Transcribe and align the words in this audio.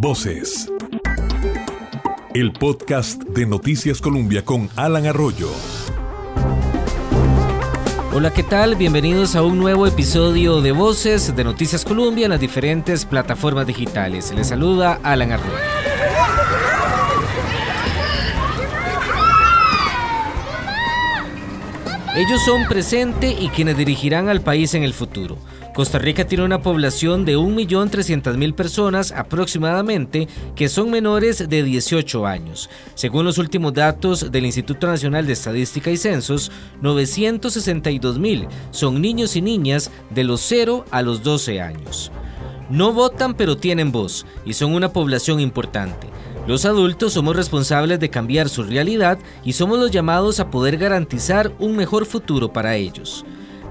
Voces. 0.00 0.70
El 2.32 2.52
podcast 2.52 3.20
de 3.24 3.46
Noticias 3.46 4.00
Colombia 4.00 4.44
con 4.44 4.70
Alan 4.76 5.06
Arroyo. 5.06 5.50
Hola, 8.14 8.32
¿qué 8.32 8.44
tal? 8.44 8.76
Bienvenidos 8.76 9.34
a 9.34 9.42
un 9.42 9.58
nuevo 9.58 9.88
episodio 9.88 10.60
de 10.60 10.70
Voces 10.70 11.34
de 11.34 11.42
Noticias 11.42 11.84
Colombia 11.84 12.26
en 12.26 12.30
las 12.30 12.38
diferentes 12.38 13.04
plataformas 13.04 13.66
digitales. 13.66 14.32
Les 14.32 14.46
saluda 14.46 15.00
Alan 15.02 15.32
Arroyo. 15.32 15.52
Ellos 22.14 22.40
son 22.44 22.68
presente 22.68 23.36
y 23.36 23.48
quienes 23.48 23.76
dirigirán 23.76 24.28
al 24.28 24.42
país 24.42 24.74
en 24.74 24.84
el 24.84 24.94
futuro. 24.94 25.38
Costa 25.78 26.00
Rica 26.00 26.26
tiene 26.26 26.42
una 26.42 26.60
población 26.60 27.24
de 27.24 27.38
1.300.000 27.38 28.52
personas 28.56 29.12
aproximadamente 29.12 30.26
que 30.56 30.68
son 30.68 30.90
menores 30.90 31.48
de 31.48 31.62
18 31.62 32.26
años. 32.26 32.68
Según 32.96 33.24
los 33.24 33.38
últimos 33.38 33.74
datos 33.74 34.32
del 34.32 34.46
Instituto 34.46 34.88
Nacional 34.88 35.24
de 35.28 35.34
Estadística 35.34 35.92
y 35.92 35.96
Censos, 35.96 36.50
962.000 36.82 38.48
son 38.72 39.00
niños 39.00 39.36
y 39.36 39.40
niñas 39.40 39.92
de 40.10 40.24
los 40.24 40.40
0 40.40 40.84
a 40.90 41.00
los 41.00 41.22
12 41.22 41.60
años. 41.60 42.10
No 42.68 42.92
votan 42.92 43.34
pero 43.34 43.56
tienen 43.56 43.92
voz 43.92 44.26
y 44.44 44.54
son 44.54 44.74
una 44.74 44.92
población 44.92 45.38
importante. 45.38 46.08
Los 46.48 46.64
adultos 46.64 47.12
somos 47.12 47.36
responsables 47.36 48.00
de 48.00 48.10
cambiar 48.10 48.48
su 48.48 48.64
realidad 48.64 49.20
y 49.44 49.52
somos 49.52 49.78
los 49.78 49.92
llamados 49.92 50.40
a 50.40 50.50
poder 50.50 50.76
garantizar 50.76 51.52
un 51.60 51.76
mejor 51.76 52.04
futuro 52.04 52.52
para 52.52 52.74
ellos. 52.74 53.24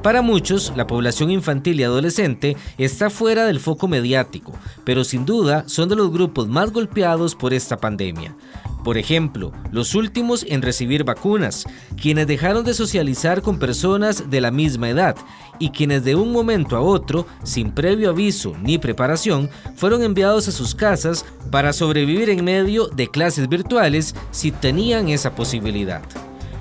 Para 0.03 0.21
muchos, 0.21 0.71
la 0.75 0.87
población 0.87 1.31
infantil 1.31 1.79
y 1.79 1.83
adolescente 1.83 2.55
está 2.77 3.09
fuera 3.09 3.45
del 3.45 3.59
foco 3.59 3.87
mediático, 3.87 4.53
pero 4.85 5.03
sin 5.03 5.25
duda 5.25 5.63
son 5.67 5.89
de 5.89 5.95
los 5.95 6.11
grupos 6.11 6.47
más 6.47 6.71
golpeados 6.71 7.35
por 7.35 7.53
esta 7.53 7.77
pandemia. 7.77 8.35
Por 8.83 8.97
ejemplo, 8.97 9.51
los 9.71 9.95
últimos 9.95 10.45
en 10.47 10.61
recibir 10.61 11.03
vacunas, 11.03 11.65
quienes 12.01 12.27
dejaron 12.27 12.63
de 12.63 12.73
socializar 12.73 13.41
con 13.41 13.59
personas 13.59 14.29
de 14.29 14.39
la 14.39 14.51
misma 14.51 14.89
edad 14.89 15.17
y 15.59 15.71
quienes 15.71 16.05
de 16.05 16.15
un 16.15 16.31
momento 16.31 16.77
a 16.77 16.81
otro, 16.81 17.25
sin 17.43 17.71
previo 17.71 18.11
aviso 18.11 18.55
ni 18.61 18.77
preparación, 18.77 19.49
fueron 19.75 20.03
enviados 20.03 20.47
a 20.47 20.51
sus 20.51 20.73
casas 20.73 21.25
para 21.51 21.73
sobrevivir 21.73 22.29
en 22.29 22.45
medio 22.45 22.87
de 22.87 23.07
clases 23.09 23.49
virtuales 23.49 24.15
si 24.31 24.51
tenían 24.51 25.09
esa 25.09 25.35
posibilidad. 25.35 26.03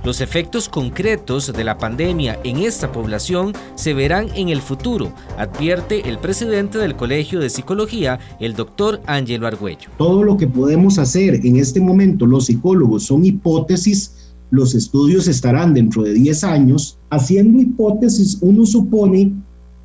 Los 0.07 0.21
efectos 0.21 0.69
concretos 0.69 1.53
de 1.53 1.65
la 1.65 1.79
pandemia 1.79 2.39
en 2.45 2.59
esta 2.59 2.93
población 2.93 3.53
se 3.75 3.93
verán 3.93 4.29
en 4.37 4.51
el 4.51 4.61
futuro, 4.61 5.13
advierte 5.37 6.09
el 6.09 6.21
presidente 6.21 6.79
del 6.79 6.95
Colegio 6.95 7.41
de 7.41 7.51
Psicología, 7.51 8.21
el 8.39 8.55
doctor 8.55 9.01
Ángelo 9.07 9.49
Argüello. 9.49 9.91
Todo 9.99 10.23
lo 10.23 10.37
que 10.37 10.47
podemos 10.47 11.01
hacer 11.01 11.45
en 11.45 11.57
este 11.57 11.81
momento 11.81 12.25
los 12.25 12.47
psicólogos 12.47 13.03
son 13.03 13.25
hipótesis 13.25 14.33
los 14.53 14.77
estudios 14.77 15.27
estarán 15.27 15.75
dentro 15.75 16.05
de 16.05 16.13
10 16.13 16.45
años. 16.45 16.97
Haciendo 17.11 17.61
hipótesis, 17.61 18.39
uno 18.43 18.65
supone 18.65 19.33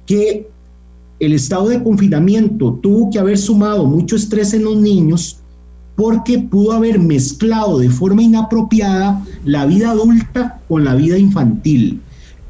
que 0.06 0.48
el 1.20 1.34
estado 1.34 1.70
de 1.70 1.82
confinamiento 1.82 2.78
tuvo 2.84 3.10
que 3.10 3.18
haber 3.18 3.40
sumado 3.40 3.88
mucho 3.88 4.18
estrés 4.18 4.54
en 4.54 4.66
los 4.66 4.78
niños 4.78 5.41
porque 6.02 6.40
pudo 6.40 6.72
haber 6.72 6.98
mezclado 6.98 7.78
de 7.78 7.88
forma 7.88 8.24
inapropiada 8.24 9.24
la 9.46 9.68
vida 9.68 9.92
adulta 9.92 10.60
con 10.68 10.84
la 10.84 10.96
vida 10.96 11.16
infantil. 11.16 12.02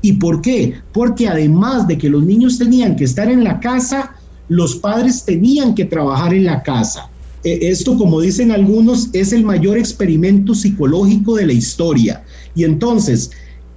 ¿Y 0.01 0.13
por 0.13 0.41
qué? 0.41 0.75
Porque 0.93 1.27
además 1.27 1.85
de 1.85 1.97
que 1.97 2.09
los 2.09 2.23
niños 2.23 2.57
tenían 2.57 2.95
que 2.95 3.03
estar 3.03 3.29
en 3.29 3.43
la 3.43 3.59
casa, 3.59 4.15
los 4.47 4.77
padres 4.77 5.25
tenían 5.25 5.75
que 5.75 5.83
trabajar 5.83 6.33
en 6.33 6.45
la 6.45 6.63
casa. 6.63 7.09
E, 7.43 7.67
esto, 7.67 7.97
como 7.97 8.21
dicen 8.21 8.51
algunos, 8.53 9.09
es 9.11 9.33
el 9.33 9.43
mayor 9.43 9.77
experimento 9.77 10.55
psicológico 10.55 11.35
de 11.35 11.47
la 11.47 11.53
historia. 11.53 12.23
Y 12.55 12.63
entonces, 12.63 13.31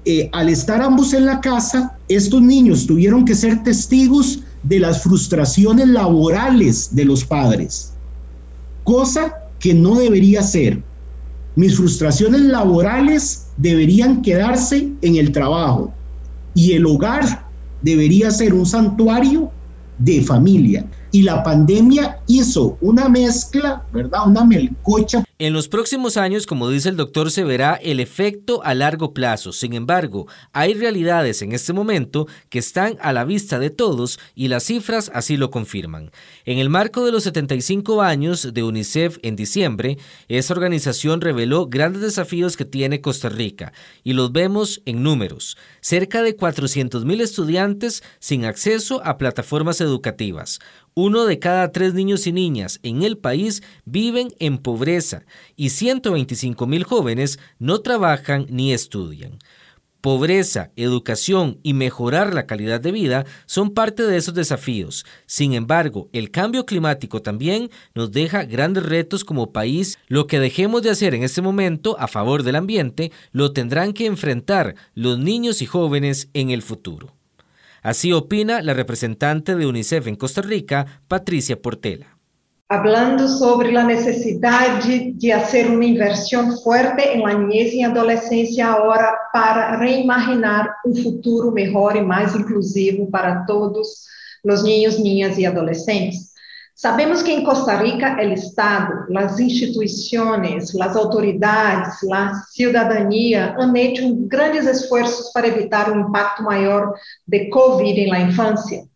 eh, 0.05 0.31
al 0.33 0.51
estar 0.51 0.83
ambos 0.83 1.13
en 1.15 1.27
la 1.27 1.41
casa, 1.41 1.99
estos 2.07 2.41
niños 2.41 2.87
tuvieron 2.87 3.25
que 3.25 3.35
ser 3.35 3.61
testigos 3.65 4.39
de 4.63 4.79
las 4.79 5.03
frustraciones 5.03 5.89
laborales 5.89 6.95
de 6.95 7.07
los 7.07 7.25
padres, 7.25 7.93
cosa 8.85 9.41
que 9.65 9.73
no 9.73 9.95
debería 9.95 10.43
ser. 10.43 10.83
Mis 11.57 11.79
frustraciones 11.79 12.43
laborales 12.43 13.47
deberían 13.57 14.21
quedarse 14.21 14.93
en 15.01 15.17
el 15.17 15.33
trabajo 15.33 15.91
y 16.55 16.73
el 16.73 16.85
hogar 16.85 17.49
debería 17.81 18.31
ser 18.31 18.53
un 18.53 18.67
santuario 18.67 19.51
de 19.97 20.21
familia 20.21 20.85
y 21.13 21.23
la 21.23 21.43
pandemia 21.43 22.19
hizo 22.27 22.77
una 22.83 23.09
mezcla, 23.09 23.83
¿verdad? 23.91 24.27
Una 24.27 24.45
melcocha. 24.45 25.24
En 25.45 25.53
los 25.53 25.69
próximos 25.69 26.17
años, 26.17 26.47
como 26.47 26.71
dice 26.71 26.89
el 26.89 26.97
doctor, 26.97 27.31
se 27.31 27.45
verá 27.45 27.75
el 27.75 28.01
efecto 28.01 28.63
a 28.65 28.73
largo 28.73 29.13
plazo. 29.13 29.53
Sin 29.53 29.75
embargo, 29.75 30.27
hay 30.55 30.73
realidades 30.73 31.43
en 31.43 31.53
este 31.53 31.75
momento 31.75 32.27
que 32.49 32.59
están 32.59 32.97
a 33.03 33.13
la 33.13 33.27
vista 33.27 33.59
de 33.59 33.69
todos 33.69 34.19
y 34.35 34.49
las 34.49 34.65
cifras 34.65 35.11
así 35.13 35.37
lo 35.37 35.51
confirman. 35.51 36.13
En 36.47 36.57
el 36.57 36.71
marco 36.71 37.05
de 37.05 37.13
los 37.13 37.25
75 37.25 38.01
años 38.01 38.55
de 38.55 38.63
UNICEF 38.63 39.19
en 39.21 39.37
diciembre, 39.37 39.99
esta 40.29 40.55
organización 40.55 41.21
reveló 41.21 41.67
grandes 41.67 42.01
desafíos 42.01 42.57
que 42.57 42.65
tiene 42.65 43.03
Costa 43.03 43.29
Rica 43.29 43.75
y 44.03 44.15
los 44.15 44.33
vemos 44.33 44.81
en 44.87 45.03
números. 45.03 45.59
Cerca 45.83 46.23
de 46.23 46.35
400.000 46.35 47.21
estudiantes 47.21 48.03
sin 48.19 48.47
acceso 48.47 49.03
a 49.05 49.19
plataformas 49.19 49.83
educativas 49.83 50.59
uno 50.95 51.25
de 51.27 51.41
cada 51.41 51.73
tres 51.73 51.93
niños 51.93 52.27
y 52.27 52.33
niñas 52.33 52.79
en 52.83 53.03
el 53.03 53.19
país 53.19 53.63
viven 53.85 54.29
en 54.39 54.59
pobreza 54.59 55.25
y 55.57 55.71
125 55.71 56.67
mil 56.67 56.85
jóvenes 56.85 57.39
no 57.59 57.81
trabajan 57.81 58.47
ni 58.49 58.73
estudian. 58.73 59.39
Pobreza, 60.05 60.71
educación 60.77 61.61
y 61.63 61.73
mejorar 61.73 62.35
la 62.35 62.45
calidad 62.45 62.79
de 62.79 62.93
vida 62.93 63.25
son 63.47 63.73
parte 63.73 64.03
de 64.03 64.19
esos 64.19 64.35
desafíos. 64.35 65.07
Sin 65.25 65.55
embargo, 65.55 66.11
el 66.13 66.31
cambio 66.31 66.67
climático 66.67 67.23
también 67.23 67.71
nos 67.95 68.13
deja 68.13 68.45
grandes 68.45 68.85
retos 68.85 69.25
como 69.25 69.51
país. 69.51 69.97
Lo 70.07 70.27
que 70.27 70.41
dejemos 70.41 70.83
de 70.83 70.91
hacer 70.91 71.15
en 71.15 71.23
este 71.23 71.41
momento 71.41 71.97
a 71.99 72.07
favor 72.07 72.43
del 72.43 72.57
ambiente 72.57 73.13
lo 73.33 73.55
tendrán 73.55 73.95
que 73.95 74.05
enfrentar 74.05 74.75
los 74.93 75.19
niños 75.19 75.63
y 75.63 75.67
jóvenes 75.67 76.29
en 76.35 76.51
el 76.51 76.61
futuro. 76.61 77.17
Así 77.81 78.13
opina 78.13 78.61
la 78.61 78.75
representante 78.75 79.57
de 79.57 79.67
UNICEF 79.67 80.07
en 80.07 80.17
Costa 80.17 80.43
Rica, 80.43 81.01
Patricia 81.09 81.63
Portela. 81.63 82.14
Hablando 82.71 83.29
sobre 83.29 83.73
la 83.73 83.85
necesidad 83.85 84.83
de 84.83 85.33
hacer 85.35 85.71
una 85.71 85.85
inversión 85.85 86.57
fuerte 86.59 87.13
en 87.13 87.23
la 87.23 87.35
niñez 87.35 87.75
y 87.75 87.83
adolescencia 87.83 88.73
ahora 88.73 89.15
para 89.35 89.77
reimaginar 89.77 90.71
un 90.85 90.97
futuro 90.97 91.51
mejor 91.51 91.95
y 91.95 92.01
más 92.01 92.35
inclusivo 92.35 93.11
para 93.11 93.45
todos 93.47 94.07
los 94.43 94.65
niños, 94.65 94.99
niñas 94.99 95.39
y 95.39 95.45
adolescentes. 95.45 96.35
Sabemos 96.77 97.23
que 97.23 97.33
em 97.33 97.45
Costa 97.45 97.77
Rica, 97.77 98.17
o 98.17 98.21
Estado, 98.33 99.07
as 99.17 99.39
instituições, 99.39 100.75
as 100.75 100.97
autoridades, 100.97 102.03
a 102.11 102.35
cidadania 102.51 103.55
han 103.59 103.77
hecho 103.77 104.13
grandes 104.27 104.67
esforços 104.67 105.31
para 105.33 105.47
evitar 105.47 105.93
um 105.93 106.01
impacto 106.01 106.43
maior 106.43 106.95
de 107.29 107.49
COVID 107.51 108.01
em 108.01 108.09
la 108.09 108.21
infância. 108.21 108.89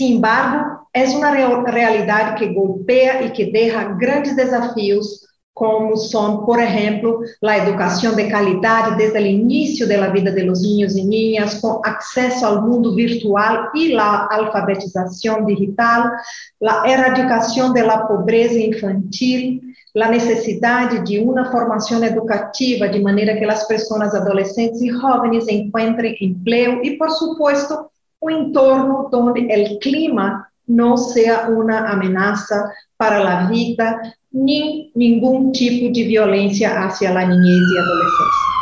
Sin 0.00 0.16
embargo, 0.16 0.86
é 0.94 1.04
uma 1.08 1.28
realidade 1.70 2.38
que 2.38 2.54
golpea 2.54 3.22
e 3.22 3.30
que 3.32 3.52
deixa 3.52 3.84
grandes 3.84 4.34
desafios 4.34 5.28
como 5.52 5.94
son, 5.94 6.46
por 6.46 6.58
ejemplo, 6.58 7.20
la 7.42 7.58
educación 7.58 8.16
de 8.16 8.30
calidad 8.30 8.96
desde 8.96 9.18
el 9.18 9.26
inicio 9.26 9.86
de 9.86 9.98
la 9.98 10.08
vida 10.08 10.30
de 10.30 10.44
los 10.44 10.62
niños 10.62 10.96
y 10.96 11.04
niñas, 11.04 11.60
con 11.60 11.82
acceso 11.84 12.46
al 12.46 12.62
mundo 12.62 12.94
virtual 12.94 13.68
y 13.74 13.88
la 13.88 14.24
alfabetización 14.30 15.44
digital, 15.44 16.12
la 16.60 16.82
erradicación 16.86 17.74
de 17.74 17.82
la 17.82 18.08
pobreza 18.08 18.54
infantil, 18.54 19.60
la 19.92 20.08
necesidad 20.08 20.92
de 20.92 21.20
una 21.20 21.52
formación 21.52 22.04
educativa 22.04 22.88
de 22.88 23.00
manera 23.00 23.38
que 23.38 23.44
las 23.44 23.66
personas 23.66 24.14
adolescentes 24.14 24.80
y 24.80 24.88
jóvenes 24.88 25.44
encuentren 25.46 26.16
empleo 26.20 26.78
y, 26.82 26.96
por 26.96 27.10
supuesto, 27.10 27.90
un 28.20 28.32
entorno 28.32 29.08
donde 29.10 29.46
el 29.50 29.78
clima 29.78 30.50
no 30.66 30.96
sea 30.96 31.48
una 31.48 31.90
amenaza 31.90 32.72
para 32.96 33.22
la 33.24 33.48
vida 33.48 34.14
ni 34.30 34.92
ningún 34.94 35.52
tipo 35.52 35.92
de 35.92 36.04
violencia 36.04 36.84
hacia 36.84 37.12
la 37.12 37.26
niñez 37.26 37.60
y 37.74 37.78
adolescencia. 37.78 38.59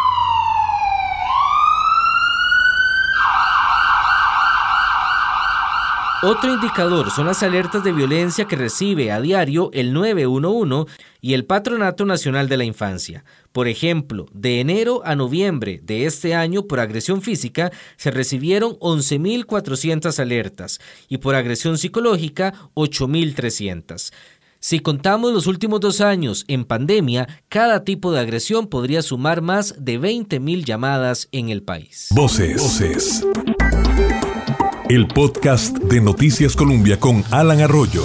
Otro 6.20 6.52
indicador 6.52 7.12
son 7.12 7.26
las 7.26 7.44
alertas 7.44 7.84
de 7.84 7.92
violencia 7.92 8.46
que 8.46 8.56
recibe 8.56 9.12
a 9.12 9.20
diario 9.20 9.70
el 9.72 9.92
911 9.92 10.92
y 11.20 11.34
el 11.34 11.44
Patronato 11.44 12.04
Nacional 12.04 12.48
de 12.48 12.56
la 12.56 12.64
Infancia. 12.64 13.24
Por 13.52 13.68
ejemplo, 13.68 14.26
de 14.32 14.58
enero 14.58 15.02
a 15.04 15.14
noviembre 15.14 15.80
de 15.80 16.06
este 16.06 16.34
año 16.34 16.64
por 16.64 16.80
agresión 16.80 17.22
física 17.22 17.70
se 17.96 18.10
recibieron 18.10 18.72
11.400 18.80 20.18
alertas 20.18 20.80
y 21.08 21.18
por 21.18 21.36
agresión 21.36 21.78
psicológica 21.78 22.52
8.300. 22.74 24.12
Si 24.58 24.80
contamos 24.80 25.32
los 25.32 25.46
últimos 25.46 25.78
dos 25.78 26.00
años 26.00 26.44
en 26.48 26.64
pandemia, 26.64 27.28
cada 27.48 27.84
tipo 27.84 28.10
de 28.10 28.18
agresión 28.18 28.66
podría 28.66 29.02
sumar 29.02 29.40
más 29.40 29.76
de 29.78 30.00
20.000 30.00 30.64
llamadas 30.64 31.28
en 31.30 31.50
el 31.50 31.62
país. 31.62 32.08
Voces. 32.10 32.60
Voces. 32.60 33.24
El 34.88 35.06
podcast 35.06 35.76
de 35.76 36.00
Noticias 36.00 36.56
Colombia 36.56 36.98
con 36.98 37.22
Alan 37.30 37.60
Arroyo. 37.60 38.04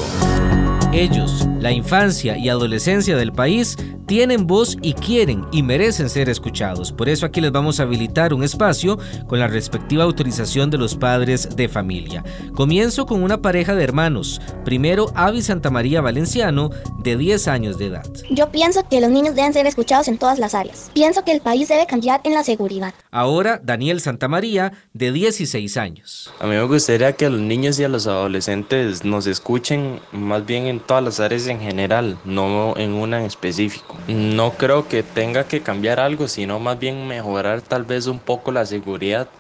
Ellos, 0.92 1.48
la 1.63 1.71
infancia 1.71 2.38
y 2.38 2.50
adolescencia 2.50 3.15
del 3.15 3.31
país, 3.31 3.77
tienen 4.06 4.48
voz 4.48 4.77
y 4.81 4.94
quieren 4.94 5.45
y 5.54 5.63
merecen 5.63 6.10
ser 6.10 6.27
escuchados. 6.27 6.92
Por 6.92 7.07
eso 7.07 7.25
aquí 7.25 7.39
les 7.39 7.54
vamos 7.54 7.80
a 7.80 7.83
habilitar 7.83 8.33
un 8.33 8.44
espacio 8.44 9.00
con 9.27 9.39
la 9.39 9.48
respectiva 9.48 10.04
autorización 10.04 10.69
de 10.69 10.77
los 10.77 10.98
padres 10.98 11.56
de 11.56 11.69
familia. 11.69 12.21
Comienzo 12.54 13.06
con 13.06 13.24
una 13.24 13.42
pareja 13.42 13.75
de 13.75 13.83
hermanos. 13.86 14.42
Primero, 14.65 15.13
Avi 15.15 15.42
Santa 15.42 15.69
María 15.69 16.01
Valenciano, 16.01 16.69
de 17.00 17.15
10 17.15 17.48
años 17.48 17.77
de 17.77 17.86
edad. 17.86 18.06
Yo 18.30 18.51
pienso 18.51 18.86
que 18.89 19.00
los 19.00 19.10
niños 19.10 19.33
deben 19.33 19.54
ser 19.54 19.65
escuchados 19.65 20.10
en 20.10 20.18
todas 20.18 20.39
las 20.39 20.56
áreas. 20.56 20.92
Pienso 20.94 21.24
que 21.24 21.31
el 21.31 21.39
país 21.39 21.69
debe 21.69 21.86
cambiar 21.88 22.19
en 22.25 22.33
la 22.33 22.44
seguridad. 22.44 22.94
Ahora, 23.10 23.62
Daniel 23.63 24.01
Santa 24.01 24.27
María, 24.27 24.74
de 24.92 25.13
16 25.13 25.77
años. 25.77 26.30
A 26.42 26.44
mí 26.44 26.56
me 26.56 26.63
gustaría 26.63 27.13
que 27.13 27.27
a 27.27 27.30
los 27.30 27.39
niños 27.39 27.80
y 27.80 27.86
a 27.86 27.89
los 27.89 28.06
adolescentes 28.06 29.06
nos 29.06 29.27
escuchen 29.27 30.01
más 30.12 30.45
bien 30.45 30.65
en 30.65 30.81
todas 30.81 31.04
las 31.06 31.19
áreas 31.21 31.48
en 31.54 31.62
general, 31.62 32.20
no 32.24 32.76
en 32.78 32.94
una 32.94 33.20
en 33.20 33.26
específico. 33.26 33.98
No 34.08 34.58
creo 34.58 34.88
que 34.88 35.04
tenga 35.04 35.48
que 35.48 35.64
cambiar 35.64 36.00
algo, 36.00 36.28
sino 36.28 36.60
más 36.60 36.80
bien 36.80 37.08
mejorar 37.08 37.62
tal 37.62 37.86
vez 37.86 38.08
un 38.08 38.20
poco 38.20 38.52
la 38.52 38.66
seguridad, 38.66 39.32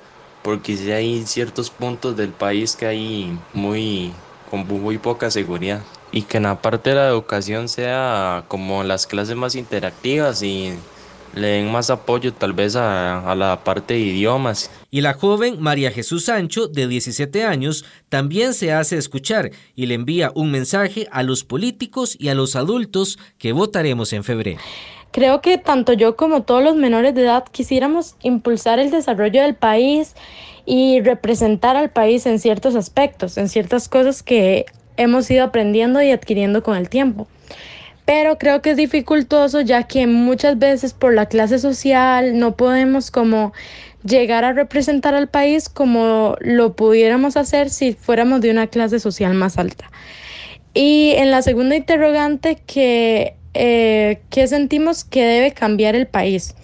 porque 0.41 0.77
si 0.77 0.91
hay 0.91 1.25
ciertos 1.27 1.71
puntos 1.71 2.15
del 2.15 2.33
país 2.33 2.75
que 2.75 2.85
hay 2.85 3.45
muy 3.53 4.15
con 4.45 4.67
muy 4.67 4.99
poca 4.99 5.31
seguridad 5.31 5.87
y 6.11 6.23
que 6.23 6.37
en 6.37 6.43
la 6.43 6.61
parte 6.61 6.91
de 6.91 6.97
la 6.97 7.07
educación 7.07 7.67
sea 7.69 8.45
como 8.47 8.83
las 8.83 9.07
clases 9.07 9.35
más 9.35 9.55
interactivas 9.55 10.43
y 10.43 10.85
le 11.35 11.47
den 11.47 11.71
más 11.71 11.89
apoyo 11.89 12.33
tal 12.33 12.53
vez 12.53 12.75
a, 12.75 13.33
la 13.35 13.63
parte 13.63 13.95
de 13.95 13.99
idiomas. 13.99 14.69
Y 14.91 15.01
la 15.01 15.13
joven 15.13 15.57
María 15.59 15.91
Jesús 15.91 16.25
Sancho, 16.25 16.67
de 16.67 16.87
17 16.87 17.43
años, 17.43 17.85
también 18.09 18.53
se 18.53 18.71
hace 18.71 18.97
escuchar 18.97 19.51
y 19.75 19.87
le 19.87 19.95
envía 19.95 20.31
un 20.35 20.51
mensaje 20.51 21.07
a 21.11 21.23
los 21.23 21.43
políticos 21.43 22.15
y 22.19 22.29
a 22.29 22.35
los 22.35 22.55
adultos 22.55 23.17
que 23.37 23.53
votaremos 23.53 24.13
en 24.13 24.23
febrero. 24.23 24.59
Creo 25.11 25.41
que 25.41 25.57
tanto 25.57 25.93
yo 25.93 26.15
como 26.15 26.43
todos 26.43 26.63
los 26.63 26.75
menores 26.75 27.13
de 27.13 27.21
edad 27.21 27.45
quisiéramos 27.51 28.15
impulsar 28.23 28.79
el 28.79 28.89
desarrollo 28.89 29.41
del 29.43 29.55
país 29.55 30.15
y 30.65 31.01
representar 31.01 31.75
al 31.75 31.91
país 31.91 32.25
en 32.25 32.39
ciertos 32.39 32.75
aspectos, 32.75 33.37
en 33.37 33.49
ciertas 33.49 33.89
cosas 33.89 34.23
que 34.23 34.65
hemos 34.97 35.29
ido 35.29 35.43
aprendiendo 35.43 36.01
y 36.01 36.11
adquiriendo 36.11 36.63
con 36.63 36.77
el 36.77 36.89
tiempo 36.89 37.27
pero 38.05 38.37
creo 38.37 38.61
que 38.61 38.71
es 38.71 38.77
dificultoso 38.77 39.61
ya 39.61 39.83
que 39.83 40.07
muchas 40.07 40.59
veces 40.59 40.93
por 40.93 41.13
la 41.13 41.27
clase 41.27 41.59
social 41.59 42.37
no 42.37 42.55
podemos 42.55 43.11
como 43.11 43.53
llegar 44.03 44.43
a 44.43 44.53
representar 44.53 45.15
al 45.15 45.29
país 45.29 45.69
como 45.69 46.35
lo 46.41 46.75
pudiéramos 46.75 47.37
hacer 47.37 47.69
si 47.69 47.93
fuéramos 47.93 48.41
de 48.41 48.51
una 48.51 48.67
clase 48.67 48.99
social 48.99 49.33
más 49.33 49.57
alta. 49.57 49.89
Y 50.73 51.11
en 51.17 51.31
la 51.31 51.41
segunda 51.41 51.75
interrogante, 51.75 52.57
que, 52.65 53.35
eh, 53.53 54.21
¿qué 54.29 54.47
sentimos 54.47 55.03
que 55.03 55.23
debe 55.23 55.51
cambiar 55.51 55.95
el 55.95 56.07
país? 56.07 56.55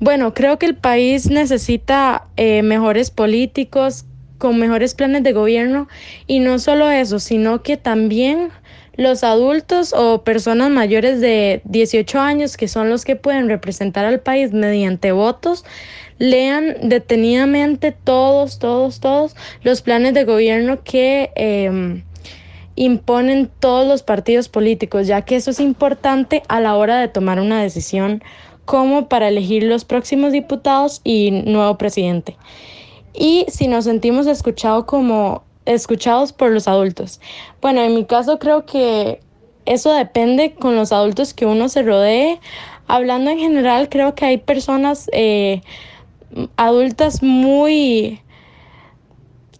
Bueno, 0.00 0.34
creo 0.34 0.58
que 0.58 0.66
el 0.66 0.76
país 0.76 1.30
necesita 1.30 2.26
eh, 2.36 2.62
mejores 2.62 3.10
políticos 3.10 4.04
con 4.38 4.58
mejores 4.58 4.94
planes 4.94 5.22
de 5.22 5.32
gobierno 5.32 5.88
y 6.26 6.40
no 6.40 6.58
solo 6.58 6.90
eso, 6.90 7.20
sino 7.20 7.62
que 7.62 7.76
también 7.76 8.50
los 8.96 9.24
adultos 9.24 9.92
o 9.92 10.22
personas 10.22 10.70
mayores 10.70 11.20
de 11.20 11.62
18 11.64 12.20
años, 12.20 12.56
que 12.56 12.68
son 12.68 12.90
los 12.90 13.04
que 13.04 13.16
pueden 13.16 13.48
representar 13.48 14.04
al 14.04 14.20
país 14.20 14.52
mediante 14.52 15.12
votos, 15.12 15.64
lean 16.18 16.76
detenidamente 16.82 17.92
todos, 17.92 18.58
todos, 18.58 19.00
todos 19.00 19.34
los 19.62 19.82
planes 19.82 20.14
de 20.14 20.24
gobierno 20.24 20.82
que 20.84 21.30
em, 21.34 22.04
imponen 22.76 23.50
todos 23.60 23.86
los 23.86 24.02
partidos 24.02 24.48
políticos, 24.48 25.06
ya 25.06 25.22
que 25.22 25.36
eso 25.36 25.50
es 25.50 25.60
importante 25.60 26.42
a 26.48 26.60
la 26.60 26.76
hora 26.76 26.98
de 26.98 27.08
tomar 27.08 27.40
una 27.40 27.62
decisión 27.62 28.22
como 28.64 29.08
para 29.08 29.28
elegir 29.28 29.64
los 29.64 29.84
próximos 29.84 30.32
diputados 30.32 31.00
y 31.04 31.30
nuevo 31.30 31.76
presidente. 31.78 32.36
Y 33.12 33.46
si 33.48 33.68
nos 33.68 33.84
sentimos 33.84 34.26
escuchados 34.26 34.84
como 34.86 35.43
escuchados 35.66 36.32
por 36.32 36.50
los 36.50 36.68
adultos. 36.68 37.20
Bueno, 37.60 37.80
en 37.82 37.94
mi 37.94 38.04
caso 38.04 38.38
creo 38.38 38.66
que 38.66 39.20
eso 39.66 39.92
depende 39.92 40.54
con 40.54 40.76
los 40.76 40.92
adultos 40.92 41.34
que 41.34 41.46
uno 41.46 41.68
se 41.68 41.82
rodee. 41.82 42.40
Hablando 42.86 43.30
en 43.30 43.38
general, 43.38 43.88
creo 43.88 44.14
que 44.14 44.26
hay 44.26 44.38
personas 44.38 45.08
eh, 45.12 45.62
adultas 46.56 47.22
muy 47.22 48.20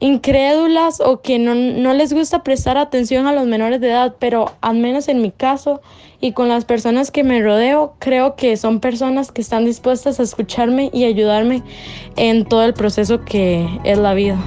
incrédulas 0.01 1.01
o 1.01 1.23
que 1.23 1.39
no, 1.39 1.55
no, 1.55 1.95
les 1.95 2.13
gusta 2.13 2.43
prestar 2.43 2.77
atención 2.77 3.27
a 3.27 3.33
los 3.33 3.47
menores 3.47 3.81
de 3.81 3.89
edad, 3.89 4.17
pero 4.19 4.53
al 4.61 4.77
menos 4.77 5.09
en 5.09 5.23
mi 5.23 5.31
caso 5.31 5.81
y 6.21 6.33
con 6.33 6.49
las 6.49 6.67
personas 6.67 7.11
que 7.11 7.25
me 7.25 7.41
rodeo, 7.41 7.95
creo 7.99 8.37
que 8.37 8.57
son 8.59 8.81
personas 8.81 9.33
que 9.33 9.41
están 9.41 9.65
dispuestas 9.65 10.21
a 10.21 10.25
escucharme 10.25 10.91
y 10.93 11.05
ayudarme 11.05 11.63
en 12.17 12.45
todo 12.45 12.65
el 12.65 12.75
proceso 12.75 13.25
que 13.25 13.67
es 13.85 13.99
la 13.99 14.13
vida. 14.13 14.39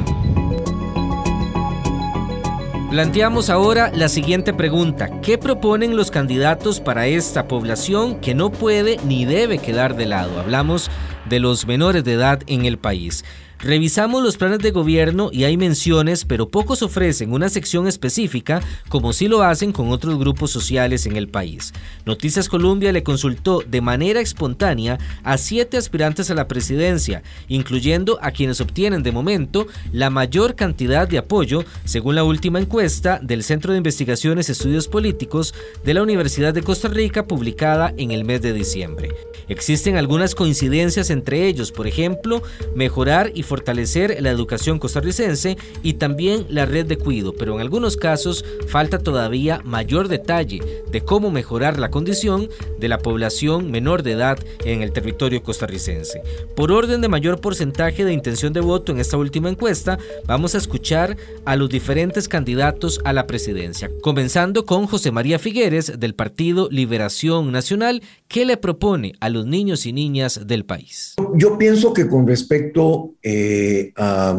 Planteamos 2.89 3.49
ahora 3.49 3.91
la 3.93 4.07
siguiente 4.07 4.53
pregunta. 4.53 5.19
¿Qué 5.19 5.37
proponen 5.37 5.97
los 5.97 6.09
candidatos 6.09 6.79
para 6.79 7.05
esta 7.07 7.45
población 7.45 8.21
que 8.21 8.33
no 8.33 8.49
puede 8.49 8.97
ni 9.03 9.25
debe 9.25 9.57
quedar 9.57 9.97
de 9.97 10.05
lado? 10.05 10.39
Hablamos 10.39 10.89
de 11.25 11.41
los 11.41 11.67
menores 11.67 12.05
de 12.05 12.13
edad 12.13 12.39
en 12.47 12.65
el 12.65 12.77
país. 12.77 13.25
Revisamos 13.59 14.21
los 14.21 14.37
planes 14.37 14.59
de 14.59 14.69
gobierno 14.69 15.29
y 15.33 15.45
hay 15.45 15.57
menciones, 15.57 16.25
pero 16.25 16.49
pocos 16.49 16.83
ofrecen 16.83 17.33
una 17.33 17.49
sección 17.49 17.87
específica 17.87 18.61
como 18.87 19.13
si 19.13 19.27
lo 19.27 19.41
hacen 19.41 19.71
con 19.71 19.89
otros 19.89 20.19
grupos 20.19 20.51
sociales 20.51 21.07
en 21.07 21.17
el 21.17 21.27
país. 21.27 21.73
Noticias 22.05 22.49
Colombia 22.49 22.91
le 22.91 23.01
consultó 23.01 23.63
de 23.67 23.81
manera 23.81 24.21
espontánea 24.21 24.99
a 25.23 25.39
siete 25.39 25.77
aspirantes 25.77 26.29
a 26.29 26.35
la 26.35 26.47
presidencia, 26.47 27.23
incluyendo 27.47 28.19
a 28.21 28.29
quienes 28.29 28.61
obtienen 28.61 29.01
de 29.01 29.11
momento 29.11 29.65
la 29.91 30.11
mayor 30.11 30.55
cantidad 30.55 31.07
de 31.07 31.17
apoyo, 31.17 31.65
según 31.83 32.13
la 32.13 32.23
última 32.23 32.59
encuesta 32.59 33.19
del 33.23 33.43
Centro 33.43 33.71
de 33.71 33.79
Investigaciones 33.79 34.49
y 34.49 34.51
Estudios 34.51 34.87
Políticos 34.87 35.55
de 35.83 35.95
la 35.95 36.03
Universidad 36.03 36.53
de 36.53 36.61
Costa 36.61 36.89
Rica 36.89 37.25
publicada 37.25 37.91
en 37.97 38.11
el 38.11 38.23
mes 38.23 38.43
de 38.43 38.53
diciembre. 38.53 39.09
Existen 39.47 39.95
algunas 39.95 40.35
coincidencias 40.35 41.09
entre 41.09 41.47
ellos, 41.47 41.71
por 41.71 41.87
ejemplo, 41.87 42.41
mejorar 42.75 43.31
y 43.33 43.43
fortalecer 43.43 44.17
la 44.21 44.29
educación 44.29 44.79
costarricense 44.79 45.57
y 45.83 45.93
también 45.93 46.45
la 46.49 46.65
red 46.65 46.85
de 46.85 46.97
cuido, 46.97 47.33
pero 47.33 47.55
en 47.55 47.61
algunos 47.61 47.97
casos 47.97 48.43
falta 48.67 48.99
todavía 48.99 49.61
mayor 49.63 50.07
detalle 50.07 50.61
de 50.89 51.01
cómo 51.01 51.31
mejorar 51.31 51.79
la 51.79 51.89
condición 51.89 52.49
de 52.79 52.87
la 52.87 52.99
población 52.99 53.71
menor 53.71 54.03
de 54.03 54.13
edad 54.13 54.37
en 54.65 54.81
el 54.81 54.91
territorio 54.91 55.43
costarricense. 55.43 56.21
Por 56.55 56.71
orden 56.71 57.01
de 57.01 57.07
mayor 57.07 57.39
porcentaje 57.39 58.05
de 58.05 58.13
intención 58.13 58.53
de 58.53 58.59
voto 58.59 58.91
en 58.91 58.99
esta 58.99 59.17
última 59.17 59.49
encuesta, 59.49 59.97
vamos 60.25 60.55
a 60.55 60.57
escuchar 60.57 61.17
a 61.45 61.55
los 61.55 61.69
diferentes 61.69 62.27
candidatos 62.27 62.99
a 63.03 63.13
la 63.13 63.27
presidencia, 63.27 63.89
comenzando 64.01 64.65
con 64.65 64.87
José 64.87 65.11
María 65.11 65.39
Figueres 65.39 65.99
del 65.99 66.15
Partido 66.15 66.67
Liberación 66.71 67.51
Nacional, 67.51 68.01
que 68.27 68.45
le 68.45 68.57
propone 68.57 69.13
a 69.19 69.29
los 69.29 69.36
niños 69.45 69.85
y 69.85 69.93
niñas 69.93 70.41
del 70.45 70.65
país. 70.65 71.15
Yo 71.35 71.57
pienso 71.57 71.93
que 71.93 72.07
con 72.07 72.27
respecto 72.27 73.15
eh, 73.21 73.91
a, 73.95 74.37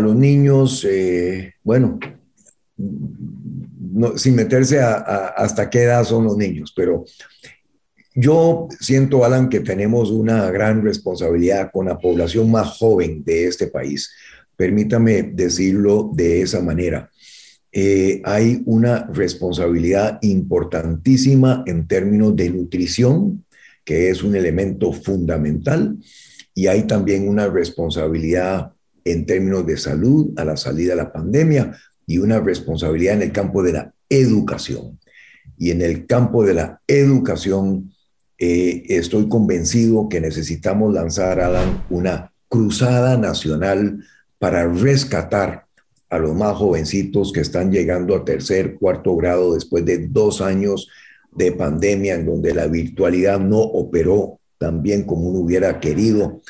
los 0.00 0.14
niños, 0.14 0.84
eh, 0.88 1.54
bueno, 1.62 1.98
no, 2.76 4.18
sin 4.18 4.34
meterse 4.34 4.80
a, 4.80 4.94
hasta 5.36 5.70
qué 5.70 5.84
edad 5.84 6.04
son 6.04 6.24
los 6.24 6.36
niños, 6.36 6.72
pero 6.76 7.04
yo 8.14 8.68
siento, 8.80 9.24
Alan, 9.24 9.48
que 9.48 9.60
tenemos 9.60 10.10
una 10.10 10.50
gran 10.50 10.82
responsabilidad 10.82 11.70
con 11.70 11.86
la 11.86 11.98
población 11.98 12.50
más 12.50 12.78
joven 12.78 13.22
de 13.24 13.46
este 13.46 13.66
país. 13.66 14.10
Permítame 14.56 15.22
decirlo 15.22 16.10
de 16.14 16.40
esa 16.40 16.62
manera. 16.62 17.10
Eh, 17.78 18.22
hay 18.24 18.62
una 18.64 19.04
responsabilidad 19.12 20.18
importantísima 20.22 21.62
en 21.66 21.86
términos 21.86 22.34
de 22.34 22.48
nutrición, 22.48 23.44
que 23.86 24.10
es 24.10 24.24
un 24.24 24.34
elemento 24.34 24.92
fundamental, 24.92 25.96
y 26.52 26.66
hay 26.66 26.82
también 26.88 27.28
una 27.28 27.46
responsabilidad 27.46 28.72
en 29.04 29.24
términos 29.24 29.64
de 29.64 29.76
salud 29.76 30.32
a 30.36 30.44
la 30.44 30.56
salida 30.56 30.90
de 30.90 31.02
la 31.02 31.12
pandemia 31.12 31.78
y 32.06 32.18
una 32.18 32.40
responsabilidad 32.40 33.14
en 33.14 33.22
el 33.22 33.32
campo 33.32 33.62
de 33.62 33.72
la 33.72 33.94
educación. 34.08 34.98
Y 35.56 35.70
en 35.70 35.82
el 35.82 36.06
campo 36.06 36.44
de 36.44 36.54
la 36.54 36.80
educación, 36.88 37.92
eh, 38.38 38.82
estoy 38.88 39.28
convencido 39.28 40.08
que 40.08 40.20
necesitamos 40.20 40.92
lanzar, 40.92 41.40
Alan, 41.40 41.84
una 41.88 42.32
cruzada 42.48 43.16
nacional 43.16 44.04
para 44.38 44.66
rescatar 44.66 45.66
a 46.10 46.18
los 46.18 46.34
más 46.34 46.56
jovencitos 46.56 47.32
que 47.32 47.40
están 47.40 47.70
llegando 47.70 48.16
a 48.16 48.24
tercer, 48.24 48.74
cuarto 48.74 49.14
grado 49.16 49.54
después 49.54 49.84
de 49.84 50.08
dos 50.08 50.40
años 50.40 50.88
de 51.36 51.52
pandemia 51.52 52.14
en 52.14 52.26
donde 52.26 52.54
la 52.54 52.66
virtualidad 52.66 53.38
no 53.38 53.58
operó 53.58 54.40
tan 54.58 54.82
bien 54.82 55.04
como 55.04 55.28
uno 55.28 55.40
hubiera 55.40 55.80
querido, 55.80 56.40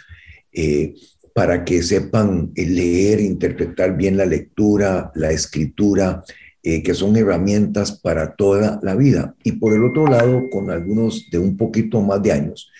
eh, 0.52 0.94
para 1.34 1.64
que 1.64 1.82
sepan 1.82 2.52
leer, 2.54 3.20
interpretar 3.20 3.96
bien 3.96 4.16
la 4.16 4.24
lectura, 4.24 5.12
la 5.14 5.32
escritura, 5.32 6.24
eh, 6.62 6.82
que 6.82 6.94
son 6.94 7.16
herramientas 7.16 7.92
para 7.92 8.34
toda 8.34 8.80
la 8.82 8.94
vida. 8.94 9.34
Y 9.44 9.52
por 9.52 9.74
el 9.74 9.84
otro 9.84 10.06
lado, 10.06 10.48
con 10.50 10.70
algunos 10.70 11.28
de 11.30 11.38
un 11.38 11.56
poquito 11.56 12.00
más 12.00 12.22
de 12.22 12.32
años, 12.32 12.70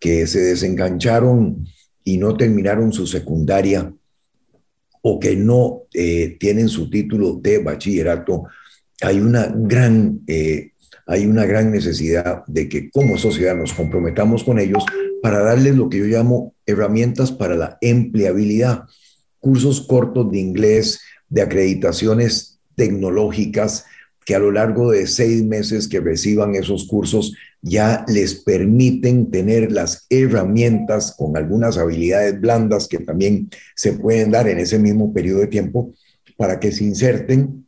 que 0.00 0.26
se 0.26 0.40
desengancharon 0.40 1.64
y 2.04 2.18
no 2.18 2.36
terminaron 2.36 2.92
su 2.92 3.06
secundaria 3.06 3.92
o 5.02 5.20
que 5.20 5.36
no 5.36 5.84
eh, 5.94 6.36
tienen 6.38 6.68
su 6.68 6.90
título 6.90 7.38
de 7.40 7.58
bachillerato, 7.58 8.44
hay 9.00 9.20
una 9.20 9.46
gran, 9.46 10.20
eh, 10.26 10.69
hay 11.10 11.26
una 11.26 11.44
gran 11.44 11.72
necesidad 11.72 12.44
de 12.46 12.68
que 12.68 12.88
como 12.88 13.18
sociedad 13.18 13.56
nos 13.56 13.72
comprometamos 13.72 14.44
con 14.44 14.60
ellos 14.60 14.86
para 15.20 15.40
darles 15.40 15.74
lo 15.74 15.88
que 15.88 15.98
yo 15.98 16.04
llamo 16.04 16.54
herramientas 16.66 17.32
para 17.32 17.56
la 17.56 17.78
empleabilidad, 17.80 18.84
cursos 19.40 19.80
cortos 19.80 20.30
de 20.30 20.38
inglés, 20.38 21.00
de 21.28 21.42
acreditaciones 21.42 22.60
tecnológicas, 22.76 23.86
que 24.24 24.36
a 24.36 24.38
lo 24.38 24.52
largo 24.52 24.92
de 24.92 25.08
seis 25.08 25.42
meses 25.42 25.88
que 25.88 25.98
reciban 25.98 26.54
esos 26.54 26.86
cursos 26.86 27.34
ya 27.60 28.04
les 28.06 28.36
permiten 28.36 29.32
tener 29.32 29.72
las 29.72 30.06
herramientas 30.10 31.12
con 31.18 31.36
algunas 31.36 31.76
habilidades 31.76 32.40
blandas 32.40 32.86
que 32.86 32.98
también 32.98 33.50
se 33.74 33.94
pueden 33.94 34.30
dar 34.30 34.46
en 34.46 34.58
ese 34.58 34.78
mismo 34.78 35.12
periodo 35.12 35.40
de 35.40 35.48
tiempo 35.48 35.92
para 36.36 36.60
que 36.60 36.70
se 36.70 36.84
inserten 36.84 37.66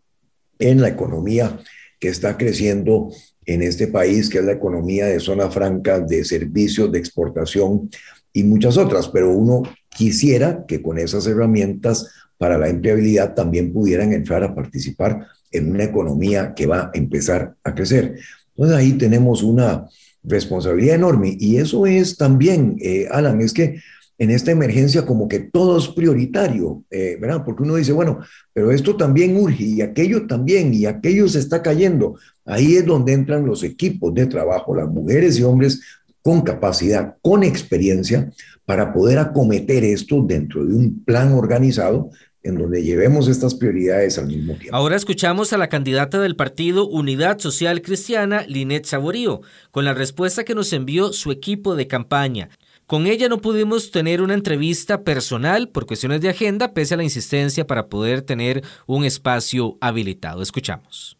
en 0.61 0.81
la 0.81 0.91
economía 0.91 1.59
que 1.99 2.09
está 2.09 2.37
creciendo 2.37 3.11
en 3.47 3.63
este 3.63 3.89
país, 3.89 4.29
que 4.29 4.39
es 4.39 4.45
la 4.45 4.53
economía 4.53 5.07
de 5.07 5.21
zona 5.21 5.51
franca, 5.51 6.01
de 6.01 6.25
servicios, 6.25 6.91
de 6.93 6.99
exportación 6.99 7.91
y 8.33 8.45
muchas 8.45 8.77
otras. 8.77 9.09
Pero 9.09 9.31
uno 9.31 9.63
quisiera 9.89 10.65
que 10.67 10.83
con 10.83 10.99
esas 10.99 11.27
herramientas 11.27 12.09
para 12.39 12.59
la 12.59 12.69
empleabilidad 12.69 13.35
también 13.35 13.73
pudieran 13.73 14.13
entrar 14.13 14.43
a 14.43 14.55
participar 14.55 15.27
en 15.51 15.71
una 15.71 15.85
economía 15.85 16.55
que 16.55 16.67
va 16.67 16.81
a 16.81 16.91
empezar 16.95 17.55
a 17.63 17.75
crecer. 17.75 18.17
Entonces 18.57 18.77
ahí 18.77 18.93
tenemos 18.95 19.43
una 19.43 19.87
responsabilidad 20.25 20.97
enorme 20.97 21.37
y 21.39 21.57
eso 21.57 21.87
es 21.87 22.17
también, 22.17 22.77
eh, 22.81 23.09
Alan, 23.11 23.41
es 23.41 23.53
que 23.53 23.81
en 24.19 24.31
esta 24.31 24.51
emergencia 24.51 25.05
como 25.05 25.29
que 25.29 25.41
todo 25.41 25.79
es 25.79 25.89
prioritario, 25.89 26.85
eh, 26.91 27.17
¿verdad? 27.21 27.45
Porque 27.45 27.63
uno 27.63 27.77
dice, 27.77 27.93
bueno, 27.93 28.21
pero 28.53 28.71
esto 28.71 28.97
también 28.97 29.37
urge 29.37 29.65
y 29.65 29.81
aquello 29.81 30.27
también 30.27 30.73
y 30.75 30.87
aquello 30.87 31.29
se 31.29 31.39
está 31.39 31.63
cayendo. 31.63 32.17
Ahí 32.45 32.77
es 32.77 32.87
donde 32.87 33.13
entran 33.13 33.47
los 33.47 33.63
equipos 33.63 34.15
de 34.15 34.27
trabajo, 34.27 34.75
las 34.75 34.89
mujeres 34.89 35.39
y 35.39 35.43
hombres 35.43 35.81
con 36.23 36.43
capacidad, 36.43 37.17
con 37.21 37.43
experiencia, 37.43 38.31
para 38.65 38.93
poder 38.93 39.19
acometer 39.19 39.83
esto 39.83 40.23
dentro 40.23 40.65
de 40.65 40.75
un 40.75 41.05
plan 41.05 41.33
organizado 41.33 42.11
en 42.45 42.57
donde 42.57 42.83
llevemos 42.83 43.29
estas 43.29 43.55
prioridades 43.55 44.19
al 44.19 44.27
mismo 44.27 44.55
tiempo. 44.55 44.77
Ahora 44.77 44.97
escuchamos 44.97 45.53
a 45.53 45.59
la 45.59 45.69
candidata 45.69 46.21
del 46.21 46.37
partido 46.37 46.89
Unidad 46.89 47.39
Social 47.39 47.83
Cristiana, 47.83 48.45
Linet 48.49 48.85
Saborío, 48.85 49.43
con 49.71 49.85
la 49.85 49.95
respuesta 49.95 50.45
que 50.45 50.55
nos 50.55 50.73
envió 50.73 51.13
su 51.13 51.31
equipo 51.31 51.77
de 51.77 51.87
campaña. 51.87 52.51
Con 52.93 53.07
ella 53.07 53.31
no 53.31 53.41
pudimos 53.41 53.91
tener 53.91 54.21
una 54.21 54.35
entrevista 54.35 55.03
personal 55.03 55.71
por 55.71 55.87
cuestiones 55.87 56.21
de 56.21 56.29
agenda, 56.29 56.75
pese 56.75 56.93
a 56.93 56.99
la 56.99 57.03
insistencia 57.03 57.67
para 57.67 57.87
poder 57.87 58.21
tener 58.21 58.63
un 58.87 59.07
espacio 59.07 59.79
habilitado. 59.81 60.43
Escuchamos. 60.43 61.17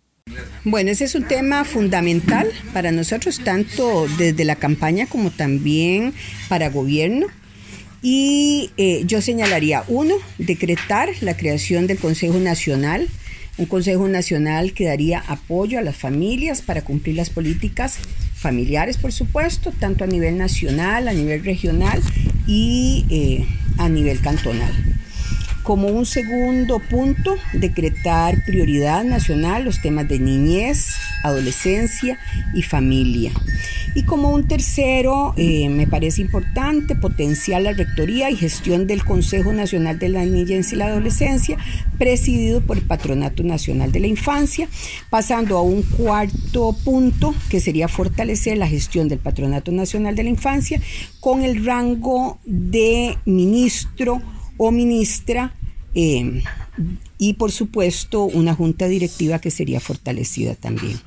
Bueno, 0.65 0.91
ese 0.91 1.05
es 1.05 1.15
un 1.15 1.27
tema 1.27 1.65
fundamental 1.65 2.51
para 2.75 2.93
nosotros, 2.93 3.41
tanto 3.43 4.07
desde 4.19 4.45
la 4.45 4.57
campaña 4.57 5.07
como 5.07 5.31
también 5.31 6.13
para 6.51 6.69
gobierno. 6.69 7.29
Y 8.03 8.71
eh, 8.77 9.05
yo 9.07 9.23
señalaría, 9.23 9.83
uno, 9.89 10.17
decretar 10.37 11.09
la 11.23 11.39
creación 11.39 11.87
del 11.87 11.97
Consejo 11.97 12.39
Nacional, 12.39 13.09
un 13.59 13.67
Consejo 13.67 14.09
Nacional 14.09 14.73
que 14.73 14.87
daría 14.87 15.23
apoyo 15.27 15.79
a 15.79 15.83
las 15.83 15.97
familias 15.97 16.63
para 16.63 16.83
cumplir 16.83 17.17
las 17.17 17.31
políticas 17.31 17.99
familiares, 18.35 18.97
por 18.97 19.13
supuesto, 19.13 19.73
tanto 19.79 20.05
a 20.05 20.07
nivel 20.07 20.39
nacional, 20.39 21.07
a 21.07 21.13
nivel 21.13 21.45
regional 21.45 22.01
y 22.47 23.05
eh, 23.11 23.47
a 23.79 23.89
nivel 23.89 24.21
cantonal. 24.21 24.73
Como 25.63 25.89
un 25.89 26.07
segundo 26.07 26.81
punto, 26.81 27.37
decretar 27.53 28.45
prioridad 28.45 29.05
nacional 29.05 29.65
los 29.65 29.81
temas 29.81 30.09
de 30.09 30.19
niñez, 30.19 30.97
adolescencia 31.23 32.19
y 32.53 32.63
familia. 32.63 33.31
Y 33.95 34.05
como 34.05 34.31
un 34.31 34.49
tercero, 34.49 35.35
eh, 35.37 35.69
me 35.69 35.87
parece 35.87 36.23
importante 36.23 36.97
potenciar 36.97 37.63
la 37.63 37.75
rectoría 37.75 38.31
y 38.31 38.37
gestión 38.37 38.87
del 38.87 39.05
Consejo 39.05 39.53
Nacional 39.53 39.99
de 39.99 40.09
la 40.09 40.25
Niñez 40.25 40.73
y 40.73 40.77
la 40.77 40.87
Adolescencia, 40.87 41.59
presidido 41.99 42.63
por 42.63 42.79
el 42.79 42.85
Patronato 42.85 43.43
Nacional 43.43 43.93
de 43.93 44.01
la 44.01 44.07
Infancia, 44.07 44.69
pasando 45.11 45.59
a 45.59 45.63
un 45.63 45.83
cuarto 45.83 46.75
punto, 46.85 47.35
que 47.51 47.61
sería 47.61 47.87
fortalecer 47.87 48.57
la 48.57 48.67
gestión 48.67 49.09
del 49.09 49.19
Patronato 49.19 49.71
Nacional 49.71 50.17
de 50.17 50.25
la 50.25 50.31
Infancia 50.31 50.81
con 51.21 51.43
el 51.43 51.65
rango 51.65 52.39
de 52.45 53.19
ministro 53.27 54.23
o 54.65 54.71
ministra 54.71 55.57
eh, 55.93 56.41
y 57.19 57.33
por 57.35 57.51
supuesto 57.51 58.23
una 58.23 58.55
junta 58.55 58.87
directiva 58.87 59.41
que 59.41 59.51
sería 59.51 59.81
fortalecida 59.81 60.55
también. 60.55 61.01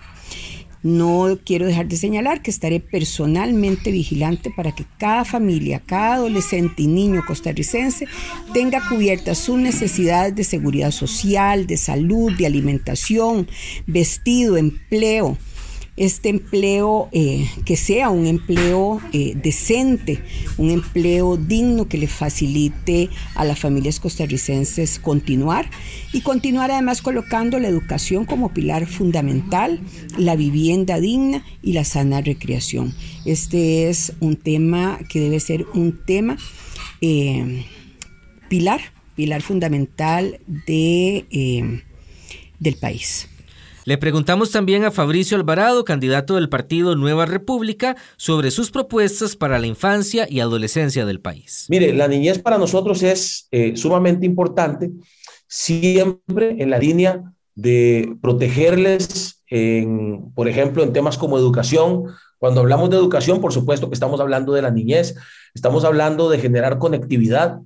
No 0.84 1.40
quiero 1.44 1.66
dejar 1.66 1.88
de 1.88 1.96
señalar 1.96 2.42
que 2.42 2.52
estaré 2.52 2.82
personalmente 2.82 3.92
vigilante 3.92 4.52
para 4.56 4.76
que 4.76 4.86
cada 5.00 5.24
familia, 5.24 5.82
cada 5.84 6.16
adolescente 6.16 6.84
y 6.84 6.88
niño 6.88 7.24
costarricense 7.26 8.08
tenga 8.54 8.88
cubiertas 8.90 9.38
sus 9.38 9.58
necesidades 9.58 10.36
de 10.36 10.44
seguridad 10.44 10.92
social, 10.92 11.66
de 11.66 11.78
salud, 11.78 12.34
de 12.34 12.46
alimentación, 12.46 13.48
vestido, 13.88 14.58
empleo, 14.58 15.38
este 15.98 16.28
empleo 16.28 17.08
eh, 17.14 17.50
que 17.64 17.78
sea 17.78 18.10
un 18.10 18.28
empleo 18.28 19.02
eh, 19.14 19.34
decente, 19.42 20.20
un 20.58 20.70
empleo 20.70 21.38
digno 21.38 21.88
que 21.88 21.98
le 21.98 22.08
facilite 22.08 23.10
a 23.34 23.46
las 23.46 23.60
familias 23.60 24.02
costarricenses 24.02 25.00
continuar 25.00 25.70
y 26.12 26.22
continuar 26.22 26.72
además 26.72 27.02
colocando 27.02 27.60
la 27.60 27.70
educación 27.70 28.26
como 28.26 28.54
pilar 28.54 28.88
fundamental, 28.88 29.80
la 30.18 30.36
vivienda 30.36 31.00
digna 31.00 31.46
y 31.62 31.74
la 31.74 31.86
sana 31.86 32.20
recreación. 32.22 32.94
Este 33.24 33.90
es 33.90 34.14
un 34.20 34.36
tema 34.36 35.00
que 35.10 35.22
debe 35.22 35.40
ser 35.40 35.66
un 35.74 36.04
tema 36.06 36.38
eh, 37.00 37.64
pilar, 38.50 38.82
pilar 39.16 39.42
fundamental 39.42 40.42
de, 40.46 41.82
del 42.60 42.76
país. 42.76 43.30
Le 43.86 44.00
preguntamos 44.00 44.50
también 44.50 44.84
a 44.84 44.90
Fabricio 44.90 45.38
Alvarado, 45.38 45.86
candidato 45.86 46.34
del 46.34 46.50
partido 46.50 46.96
Nueva 46.96 47.28
República, 47.28 47.96
sobre 48.18 48.50
sus 48.50 48.72
propuestas 48.72 49.36
para 49.36 49.60
la 49.60 49.68
infancia 49.68 50.26
y 50.28 50.40
adolescencia 50.40 51.06
del 51.06 51.22
país. 51.22 51.68
Mire, 51.70 51.94
la 51.94 52.08
niñez 52.08 52.40
para 52.40 52.58
nosotros 52.58 53.04
es 53.04 53.48
eh, 53.52 53.78
sumamente 53.78 54.26
importante, 54.26 54.90
siempre 55.48 56.56
en 56.58 56.72
la 56.72 56.80
línea 56.80 57.32
de 57.54 58.16
protegerles, 58.24 59.44
por 60.34 60.48
ejemplo, 60.48 60.82
en 60.82 60.92
temas 60.92 61.20
como 61.20 61.38
educación. 61.38 62.06
Cuando 62.40 62.62
hablamos 62.62 62.90
de 62.90 62.98
educación, 62.98 63.40
por 63.40 63.54
supuesto 63.54 63.88
que 63.88 63.94
estamos 63.94 64.20
hablando 64.20 64.54
de 64.54 64.64
la 64.64 64.72
niñez, 64.72 65.14
estamos 65.54 65.86
hablando 65.86 66.32
de 66.32 66.40
generar 66.40 66.80
conectividad, 66.80 67.60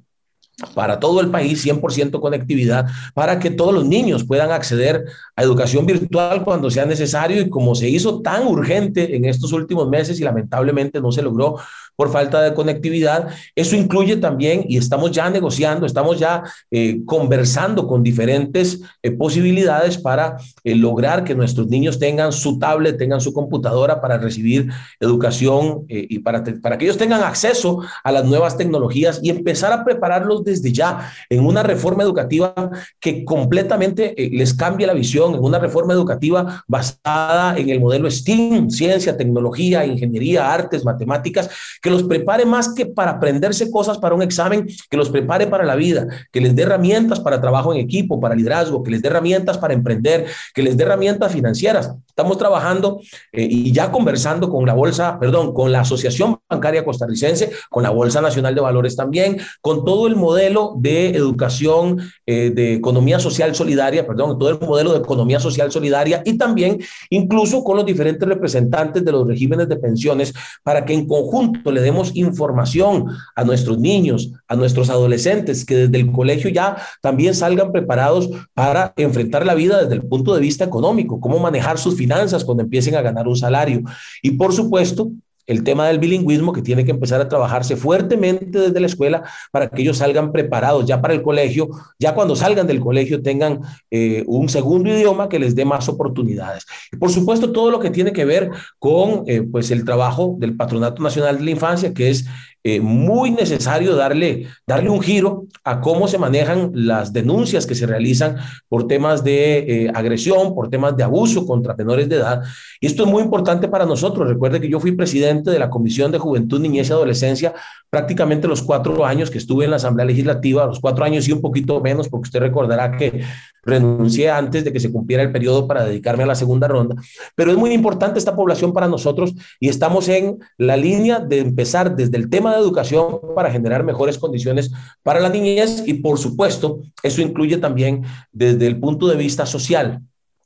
para 0.73 0.99
todo 0.99 1.21
el 1.21 1.29
país, 1.29 1.65
100% 1.65 2.19
conectividad, 2.19 2.87
para 3.13 3.39
que 3.39 3.49
todos 3.49 3.73
los 3.73 3.85
niños 3.85 4.23
puedan 4.23 4.51
acceder 4.51 5.05
a 5.35 5.43
educación 5.43 5.85
virtual 5.85 6.43
cuando 6.43 6.69
sea 6.69 6.85
necesario 6.85 7.41
y 7.41 7.49
como 7.49 7.75
se 7.75 7.89
hizo 7.89 8.21
tan 8.21 8.47
urgente 8.47 9.15
en 9.15 9.25
estos 9.25 9.51
últimos 9.53 9.89
meses 9.89 10.19
y 10.19 10.23
lamentablemente 10.23 11.01
no 11.01 11.11
se 11.11 11.21
logró 11.21 11.57
por 11.99 12.13
falta 12.13 12.41
de 12.41 12.53
conectividad. 12.53 13.27
Eso 13.55 13.75
incluye 13.75 14.15
también, 14.15 14.63
y 14.69 14.77
estamos 14.77 15.11
ya 15.11 15.29
negociando, 15.29 15.85
estamos 15.85 16.17
ya 16.17 16.43
eh, 16.71 17.01
conversando 17.05 17.87
con 17.87 18.03
diferentes 18.03 18.79
eh, 19.03 19.11
posibilidades 19.11 19.97
para 19.97 20.37
eh, 20.63 20.75
lograr 20.75 21.25
que 21.25 21.35
nuestros 21.35 21.67
niños 21.67 21.99
tengan 21.99 22.31
su 22.31 22.57
tablet, 22.57 22.97
tengan 22.97 23.19
su 23.19 23.33
computadora 23.33 23.99
para 23.99 24.17
recibir 24.17 24.69
educación 24.97 25.83
y 25.89 26.19
para, 26.19 26.41
para 26.61 26.77
que 26.77 26.85
ellos 26.85 26.97
tengan 26.97 27.21
acceso 27.21 27.81
a 28.01 28.13
las 28.13 28.23
nuevas 28.23 28.55
tecnologías 28.55 29.19
y 29.21 29.29
empezar 29.29 29.73
a 29.73 29.83
prepararlos 29.83 30.45
desde 30.49 30.71
ya 30.71 31.11
en 31.29 31.45
una 31.45 31.63
reforma 31.63 32.03
educativa 32.03 32.53
que 32.99 33.23
completamente 33.23 34.21
eh, 34.21 34.29
les 34.33 34.53
cambie 34.53 34.87
la 34.87 34.93
visión, 34.93 35.35
en 35.35 35.43
una 35.43 35.59
reforma 35.59 35.93
educativa 35.93 36.63
basada 36.67 37.57
en 37.57 37.69
el 37.69 37.79
modelo 37.79 38.09
STEAM, 38.09 38.69
ciencia, 38.69 39.15
tecnología, 39.17 39.85
ingeniería, 39.85 40.51
artes, 40.51 40.83
matemáticas, 40.83 41.49
que 41.81 41.89
los 41.89 42.03
prepare 42.03 42.45
más 42.45 42.73
que 42.73 42.85
para 42.85 43.11
aprenderse 43.11 43.71
cosas 43.71 43.97
para 43.97 44.15
un 44.15 44.21
examen, 44.21 44.67
que 44.89 44.97
los 44.97 45.09
prepare 45.09 45.47
para 45.47 45.65
la 45.65 45.75
vida, 45.75 46.07
que 46.31 46.41
les 46.41 46.55
dé 46.55 46.63
herramientas 46.63 47.19
para 47.19 47.39
trabajo 47.39 47.73
en 47.73 47.79
equipo, 47.79 48.19
para 48.19 48.35
liderazgo, 48.35 48.83
que 48.83 48.91
les 48.91 49.01
dé 49.01 49.09
herramientas 49.09 49.57
para 49.57 49.73
emprender, 49.73 50.25
que 50.53 50.63
les 50.63 50.75
dé 50.75 50.83
herramientas 50.83 51.31
financieras. 51.31 51.93
Estamos 52.07 52.37
trabajando 52.37 52.99
eh, 53.31 53.47
y 53.49 53.71
ya 53.71 53.91
conversando 53.91 54.49
con 54.49 54.65
la 54.65 54.73
Bolsa, 54.73 55.17
perdón, 55.19 55.53
con 55.53 55.71
la 55.71 55.81
Asociación 55.81 56.37
Bancaria 56.49 56.83
Costarricense, 56.83 57.51
con 57.69 57.83
la 57.83 57.91
Bolsa 57.91 58.21
Nacional 58.21 58.55
de 58.55 58.61
Valores 58.61 58.95
también, 58.95 59.37
con 59.61 59.85
todo 59.85 60.07
el 60.07 60.15
modelo 60.15 60.38
de 60.77 61.09
educación, 61.09 61.99
eh, 62.25 62.51
de 62.51 62.73
economía 62.73 63.19
social 63.19 63.53
solidaria, 63.55 64.05
perdón, 64.05 64.37
todo 64.39 64.49
el 64.49 64.59
modelo 64.59 64.93
de 64.93 64.99
economía 64.99 65.39
social 65.39 65.71
solidaria 65.71 66.21
y 66.25 66.37
también 66.37 66.79
incluso 67.09 67.63
con 67.63 67.77
los 67.77 67.85
diferentes 67.85 68.27
representantes 68.27 69.03
de 69.03 69.11
los 69.11 69.27
regímenes 69.27 69.67
de 69.67 69.75
pensiones 69.77 70.33
para 70.63 70.85
que 70.85 70.93
en 70.93 71.07
conjunto 71.07 71.71
le 71.71 71.81
demos 71.81 72.15
información 72.15 73.05
a 73.35 73.43
nuestros 73.43 73.77
niños, 73.79 74.31
a 74.47 74.55
nuestros 74.55 74.89
adolescentes, 74.89 75.65
que 75.65 75.75
desde 75.75 75.97
el 75.97 76.11
colegio 76.11 76.49
ya 76.49 76.77
también 77.01 77.35
salgan 77.35 77.71
preparados 77.71 78.29
para 78.53 78.93
enfrentar 78.97 79.45
la 79.45 79.55
vida 79.55 79.81
desde 79.81 79.95
el 79.95 80.03
punto 80.03 80.33
de 80.33 80.41
vista 80.41 80.63
económico, 80.63 81.19
cómo 81.19 81.39
manejar 81.39 81.77
sus 81.77 81.95
finanzas 81.95 82.43
cuando 82.43 82.63
empiecen 82.63 82.95
a 82.95 83.01
ganar 83.01 83.27
un 83.27 83.35
salario. 83.35 83.81
Y 84.21 84.31
por 84.31 84.53
supuesto, 84.53 85.11
el 85.49 85.63
tema 85.63 85.87
del 85.87 85.97
bilingüismo 85.97 86.53
que 86.53 86.61
tiene 86.61 86.85
que 86.85 86.91
empezar 86.91 87.19
a 87.19 87.27
trabajarse 87.27 87.75
fuertemente 87.75 88.59
desde 88.59 88.79
la 88.79 88.85
escuela 88.85 89.23
para 89.51 89.67
que 89.67 89.81
ellos 89.81 89.97
salgan 89.97 90.31
preparados 90.31 90.85
ya 90.85 91.01
para 91.01 91.15
el 91.15 91.23
colegio, 91.23 91.69
ya 91.97 92.13
cuando 92.13 92.35
salgan 92.35 92.67
del 92.67 92.79
colegio 92.79 93.23
tengan 93.23 93.61
eh, 93.89 94.23
un 94.27 94.47
segundo 94.47 94.91
idioma 94.91 95.27
que 95.27 95.39
les 95.39 95.55
dé 95.55 95.65
más 95.65 95.89
oportunidades. 95.89 96.67
Y 96.91 96.97
por 96.97 97.09
supuesto 97.09 97.51
todo 97.51 97.71
lo 97.71 97.79
que 97.79 97.89
tiene 97.89 98.13
que 98.13 98.25
ver 98.25 98.51
con 98.77 99.23
eh, 99.25 99.41
pues 99.41 99.71
el 99.71 99.83
trabajo 99.85 100.35
del 100.37 100.55
Patronato 100.55 101.01
Nacional 101.01 101.39
de 101.39 101.45
la 101.45 101.51
Infancia, 101.51 101.95
que 101.95 102.11
es 102.11 102.27
eh, 102.63 102.81
muy 102.81 103.31
necesario 103.31 103.95
darle, 103.95 104.47
darle 104.67 104.89
un 104.89 105.01
giro 105.01 105.45
a 105.63 105.79
cómo 105.79 106.07
se 106.07 106.17
manejan 106.17 106.71
las 106.73 107.13
denuncias 107.13 107.65
que 107.65 107.75
se 107.75 107.85
realizan 107.85 108.35
por 108.67 108.87
temas 108.87 109.23
de 109.23 109.59
eh, 109.59 109.91
agresión, 109.93 110.53
por 110.53 110.69
temas 110.69 110.97
de 110.97 111.03
abuso 111.03 111.45
contra 111.45 111.75
menores 111.75 112.09
de 112.09 112.17
edad. 112.17 112.43
Y 112.81 112.87
esto 112.87 113.03
es 113.03 113.09
muy 113.09 113.23
importante 113.23 113.67
para 113.67 113.85
nosotros. 113.85 114.27
Recuerde 114.27 114.59
que 114.59 114.69
yo 114.69 114.79
fui 114.79 114.91
presidente 114.91 115.51
de 115.51 115.59
la 115.59 115.69
Comisión 115.69 116.11
de 116.11 116.17
Juventud, 116.17 116.59
Niñez 116.59 116.89
y 116.89 116.91
Adolescencia 116.91 117.53
prácticamente 117.89 118.47
los 118.47 118.61
cuatro 118.61 119.05
años 119.05 119.31
que 119.31 119.37
estuve 119.39 119.65
en 119.65 119.71
la 119.71 119.77
Asamblea 119.77 120.05
Legislativa, 120.05 120.65
los 120.65 120.79
cuatro 120.79 121.03
años 121.05 121.27
y 121.27 121.31
un 121.31 121.41
poquito 121.41 121.81
menos, 121.81 122.07
porque 122.07 122.27
usted 122.27 122.39
recordará 122.39 122.95
que 122.95 123.23
renuncié 123.63 124.29
antes 124.29 124.63
de 124.63 124.71
que 124.71 124.79
se 124.79 124.91
cumpliera 124.91 125.23
el 125.23 125.31
periodo 125.31 125.67
para 125.67 125.83
dedicarme 125.83 126.23
a 126.23 126.27
la 126.27 126.35
segunda 126.35 126.67
ronda. 126.67 126.95
Pero 127.35 127.51
es 127.51 127.57
muy 127.57 127.71
importante 127.71 128.19
esta 128.19 128.35
población 128.35 128.73
para 128.73 128.87
nosotros 128.87 129.33
y 129.59 129.69
estamos 129.69 130.07
en 130.07 130.39
la 130.57 130.77
línea 130.77 131.19
de 131.19 131.39
empezar 131.39 131.95
desde 131.95 132.17
el 132.17 132.29
tema 132.29 132.48
de 132.51 132.61
educación 132.61 133.19
para 133.35 133.51
generar 133.51 133.83
mejores 133.83 134.17
condiciones 134.17 134.71
para 135.03 135.19
la 135.19 135.29
niñez 135.29 135.83
y 135.85 135.95
por 135.95 136.17
supuesto 136.17 136.81
eso 137.03 137.21
incluye 137.21 137.57
también 137.57 138.03
desde 138.31 138.67
el 138.67 138.79
punto 138.79 139.07
de 139.07 139.15
vista 139.15 139.45
social 139.45 140.01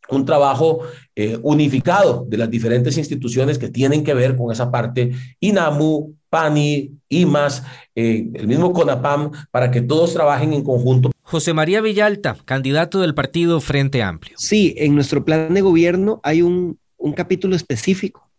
un 0.10 0.26
trabajo 0.26 0.82
eh, 1.16 1.38
unificado 1.42 2.26
de 2.28 2.38
las 2.38 2.50
diferentes 2.50 2.98
instituciones 2.98 3.58
que 3.58 3.70
tienen 3.70 4.04
que 4.04 4.14
ver 4.14 4.36
con 4.36 4.52
esa 4.52 4.70
parte, 4.70 5.12
INAMU, 5.40 6.16
PANI, 6.30 6.92
IMAS, 7.10 7.64
eh, 7.96 8.28
el 8.34 8.48
mismo 8.48 8.74
CONAPAM, 8.74 9.32
para 9.52 9.72
que 9.72 9.82
todos 9.82 10.14
trabajen 10.14 10.54
en 10.54 10.64
conjunto. 10.64 11.12
José 11.22 11.54
María 11.54 11.82
Villalta, 11.82 12.38
candidato 12.46 13.02
del 13.02 13.14
partido 13.14 13.62
Frente 13.62 14.04
Amplio. 14.04 14.36
Sí, 14.38 14.74
en 14.78 14.96
nuestro 14.96 15.24
plan 15.24 15.54
de 15.54 15.62
gobierno 15.62 16.20
hay 16.24 16.42
un, 16.42 16.78
un 16.98 17.14
capítulo 17.14 17.56
específico 17.56 18.30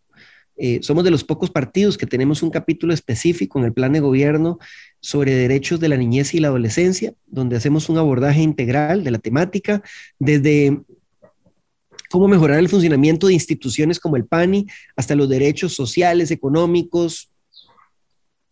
eh, 0.57 0.79
somos 0.81 1.03
de 1.03 1.11
los 1.11 1.23
pocos 1.23 1.51
partidos 1.51 1.97
que 1.97 2.05
tenemos 2.05 2.41
un 2.41 2.49
capítulo 2.49 2.93
específico 2.93 3.59
en 3.59 3.65
el 3.65 3.73
plan 3.73 3.91
de 3.91 3.99
gobierno 3.99 4.57
sobre 5.01 5.35
derechos 5.35 5.79
de 5.79 5.89
la 5.89 5.97
niñez 5.97 6.33
y 6.33 6.39
la 6.39 6.47
adolescencia, 6.47 7.13
donde 7.25 7.57
hacemos 7.57 7.89
un 7.89 7.97
abordaje 7.97 8.41
integral 8.41 9.03
de 9.03 9.11
la 9.11 9.19
temática, 9.19 9.83
desde 10.17 10.81
cómo 12.09 12.27
mejorar 12.27 12.59
el 12.59 12.69
funcionamiento 12.69 13.27
de 13.27 13.33
instituciones 13.33 13.99
como 13.99 14.15
el 14.15 14.25
PANI 14.25 14.65
hasta 14.95 15.15
los 15.15 15.27
derechos 15.27 15.73
sociales, 15.73 16.31
económicos 16.31 17.31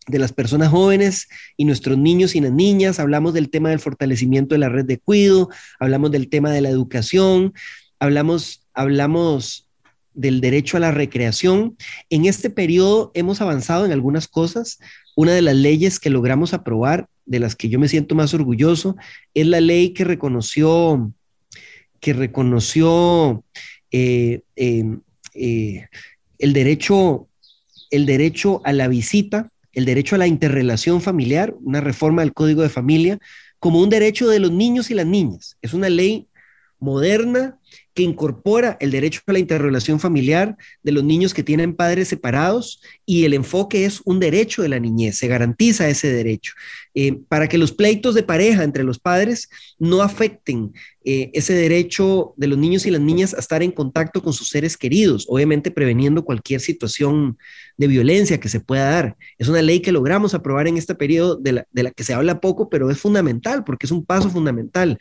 de 0.06 0.18
las 0.18 0.34
personas 0.34 0.68
jóvenes 0.68 1.28
y 1.56 1.64
nuestros 1.64 1.96
niños 1.96 2.34
y 2.34 2.40
las 2.40 2.52
niñas. 2.52 3.00
Hablamos 3.00 3.32
del 3.32 3.48
tema 3.48 3.70
del 3.70 3.80
fortalecimiento 3.80 4.54
de 4.54 4.58
la 4.58 4.68
red 4.68 4.84
de 4.84 4.98
cuido, 4.98 5.48
hablamos 5.80 6.10
del 6.10 6.28
tema 6.28 6.50
de 6.50 6.60
la 6.60 6.68
educación, 6.68 7.54
hablamos, 7.98 8.66
hablamos 8.74 9.63
del 10.14 10.40
derecho 10.40 10.76
a 10.76 10.80
la 10.80 10.92
recreación. 10.92 11.76
En 12.10 12.24
este 12.24 12.50
periodo 12.50 13.10
hemos 13.14 13.40
avanzado 13.40 13.84
en 13.84 13.92
algunas 13.92 14.28
cosas. 14.28 14.78
Una 15.16 15.32
de 15.32 15.42
las 15.42 15.56
leyes 15.56 16.00
que 16.00 16.10
logramos 16.10 16.54
aprobar, 16.54 17.08
de 17.26 17.40
las 17.40 17.56
que 17.56 17.68
yo 17.68 17.78
me 17.78 17.88
siento 17.88 18.14
más 18.14 18.34
orgulloso, 18.34 18.96
es 19.34 19.46
la 19.46 19.60
ley 19.60 19.90
que 19.90 20.04
reconoció, 20.04 21.12
que 22.00 22.12
reconoció 22.12 23.44
eh, 23.90 24.42
em, 24.56 25.00
eh, 25.34 25.88
el, 26.38 26.52
derecho, 26.52 27.28
el 27.90 28.06
derecho 28.06 28.60
a 28.64 28.72
la 28.72 28.88
visita, 28.88 29.50
el 29.72 29.84
derecho 29.84 30.14
a 30.14 30.18
la 30.18 30.26
interrelación 30.26 31.00
familiar, 31.00 31.54
una 31.60 31.80
reforma 31.80 32.22
del 32.22 32.32
Código 32.32 32.62
de 32.62 32.68
Familia, 32.68 33.18
como 33.58 33.80
un 33.80 33.90
derecho 33.90 34.28
de 34.28 34.40
los 34.40 34.52
niños 34.52 34.90
y 34.90 34.94
las 34.94 35.06
niñas. 35.06 35.56
Es 35.62 35.74
una 35.74 35.88
ley 35.88 36.28
moderna 36.78 37.58
que 37.94 38.02
incorpora 38.02 38.76
el 38.80 38.90
derecho 38.90 39.20
a 39.26 39.32
la 39.32 39.38
interrelación 39.38 40.00
familiar 40.00 40.56
de 40.82 40.92
los 40.92 41.04
niños 41.04 41.32
que 41.32 41.44
tienen 41.44 41.74
padres 41.74 42.08
separados 42.08 42.82
y 43.06 43.24
el 43.24 43.34
enfoque 43.34 43.84
es 43.84 44.00
un 44.04 44.18
derecho 44.18 44.62
de 44.62 44.68
la 44.68 44.80
niñez, 44.80 45.16
se 45.16 45.28
garantiza 45.28 45.88
ese 45.88 46.12
derecho, 46.12 46.52
eh, 46.94 47.18
para 47.28 47.48
que 47.48 47.56
los 47.56 47.72
pleitos 47.72 48.14
de 48.14 48.24
pareja 48.24 48.64
entre 48.64 48.82
los 48.82 48.98
padres 48.98 49.48
no 49.78 50.02
afecten 50.02 50.72
eh, 51.04 51.30
ese 51.34 51.54
derecho 51.54 52.34
de 52.36 52.48
los 52.48 52.58
niños 52.58 52.84
y 52.86 52.90
las 52.90 53.00
niñas 53.00 53.32
a 53.32 53.38
estar 53.38 53.62
en 53.62 53.70
contacto 53.70 54.22
con 54.22 54.32
sus 54.32 54.48
seres 54.48 54.76
queridos, 54.76 55.26
obviamente 55.28 55.70
preveniendo 55.70 56.24
cualquier 56.24 56.60
situación 56.60 57.38
de 57.76 57.86
violencia 57.86 58.40
que 58.40 58.48
se 58.48 58.60
pueda 58.60 58.90
dar. 58.90 59.16
Es 59.38 59.48
una 59.48 59.62
ley 59.62 59.80
que 59.80 59.92
logramos 59.92 60.34
aprobar 60.34 60.66
en 60.66 60.76
este 60.78 60.94
periodo 60.94 61.36
de 61.36 61.52
la, 61.52 61.66
de 61.70 61.82
la 61.84 61.90
que 61.92 62.04
se 62.04 62.14
habla 62.14 62.40
poco, 62.40 62.68
pero 62.68 62.90
es 62.90 62.98
fundamental 62.98 63.62
porque 63.64 63.86
es 63.86 63.92
un 63.92 64.04
paso 64.04 64.30
fundamental. 64.30 64.98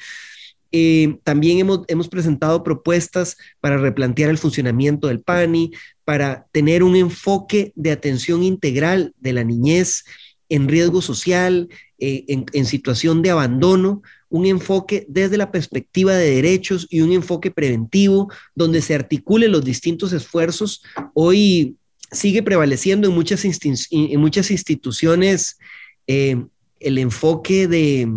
Eh, 0.75 1.19
también 1.23 1.59
hemos, 1.59 1.81
hemos 1.87 2.09
presentado 2.09 2.63
propuestas 2.63 3.37
para 3.61 3.77
replantear 3.77 4.31
el 4.31 4.39
funcionamiento 4.39 5.07
del 5.07 5.21
PANI, 5.21 5.71
para 6.03 6.47
tener 6.51 6.83
un 6.83 6.95
enfoque 6.95 7.71
de 7.75 7.91
atención 7.91 8.41
integral 8.41 9.13
de 9.19 9.33
la 9.33 9.43
niñez 9.43 10.03
en 10.49 10.67
riesgo 10.67 11.01
social, 11.01 11.69
eh, 11.99 12.25
en, 12.27 12.65
situación 12.65 13.21
de 13.21 13.29
abandono, 13.29 14.01
un 14.29 14.47
enfoque 14.47 15.05
desde 15.07 15.37
la 15.37 15.51
perspectiva 15.51 16.15
de 16.15 16.35
derechos 16.35 16.87
y 16.89 17.01
un 17.01 17.11
enfoque 17.11 17.51
preventivo 17.51 18.31
donde 18.55 18.81
se 18.81 18.95
articulen 18.95 19.51
los 19.51 19.63
distintos 19.63 20.11
esfuerzos. 20.11 20.83
Hoy 21.13 21.77
sigue 22.11 22.41
prevaleciendo 22.41 23.07
en 23.07 23.13
muchas, 23.13 23.45
en 23.45 24.19
muchas 24.19 24.51
instituciones 24.51 25.57
eh, 26.07 26.43
el 26.79 26.97
enfoque 26.97 27.67
de, 27.67 28.09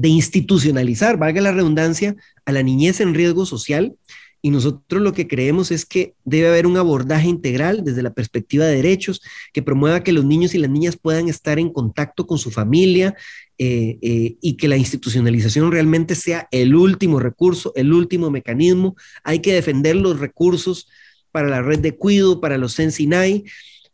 de 0.00 0.08
institucionalizar, 0.08 1.18
valga 1.18 1.42
la 1.42 1.52
redundancia, 1.52 2.16
a 2.46 2.52
la 2.52 2.62
niñez 2.62 3.00
en 3.00 3.12
riesgo 3.12 3.44
social. 3.44 3.96
Y 4.40 4.48
nosotros 4.48 5.02
lo 5.02 5.12
que 5.12 5.28
creemos 5.28 5.70
es 5.70 5.84
que 5.84 6.14
debe 6.24 6.48
haber 6.48 6.66
un 6.66 6.78
abordaje 6.78 7.28
integral 7.28 7.84
desde 7.84 8.02
la 8.02 8.14
perspectiva 8.14 8.64
de 8.64 8.76
derechos 8.76 9.20
que 9.52 9.60
promueva 9.60 10.02
que 10.02 10.12
los 10.12 10.24
niños 10.24 10.54
y 10.54 10.58
las 10.58 10.70
niñas 10.70 10.96
puedan 10.96 11.28
estar 11.28 11.58
en 11.58 11.70
contacto 11.70 12.26
con 12.26 12.38
su 12.38 12.50
familia 12.50 13.14
eh, 13.58 13.98
eh, 14.00 14.36
y 14.40 14.56
que 14.56 14.68
la 14.68 14.78
institucionalización 14.78 15.70
realmente 15.70 16.14
sea 16.14 16.48
el 16.50 16.74
último 16.74 17.20
recurso, 17.20 17.74
el 17.76 17.92
último 17.92 18.30
mecanismo. 18.30 18.96
Hay 19.22 19.40
que 19.40 19.52
defender 19.52 19.96
los 19.96 20.18
recursos 20.18 20.88
para 21.30 21.50
la 21.50 21.60
red 21.60 21.80
de 21.80 21.94
cuido, 21.94 22.40
para 22.40 22.56
los 22.56 22.72
Sensinay, 22.72 23.44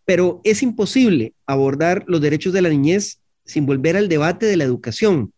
pero 0.05 0.41
es 0.45 0.63
imposible 0.63 1.35
abordar 1.47 2.05
los 2.07 2.21
derechos 2.21 2.53
de 2.53 2.63
la 2.63 2.69
niñez 2.69 3.19
sin 3.45 3.67
volver 3.67 3.97
al 3.97 4.09
debate 4.09 4.47
de 4.47 4.57
la 4.57 4.63
educación 4.63 5.33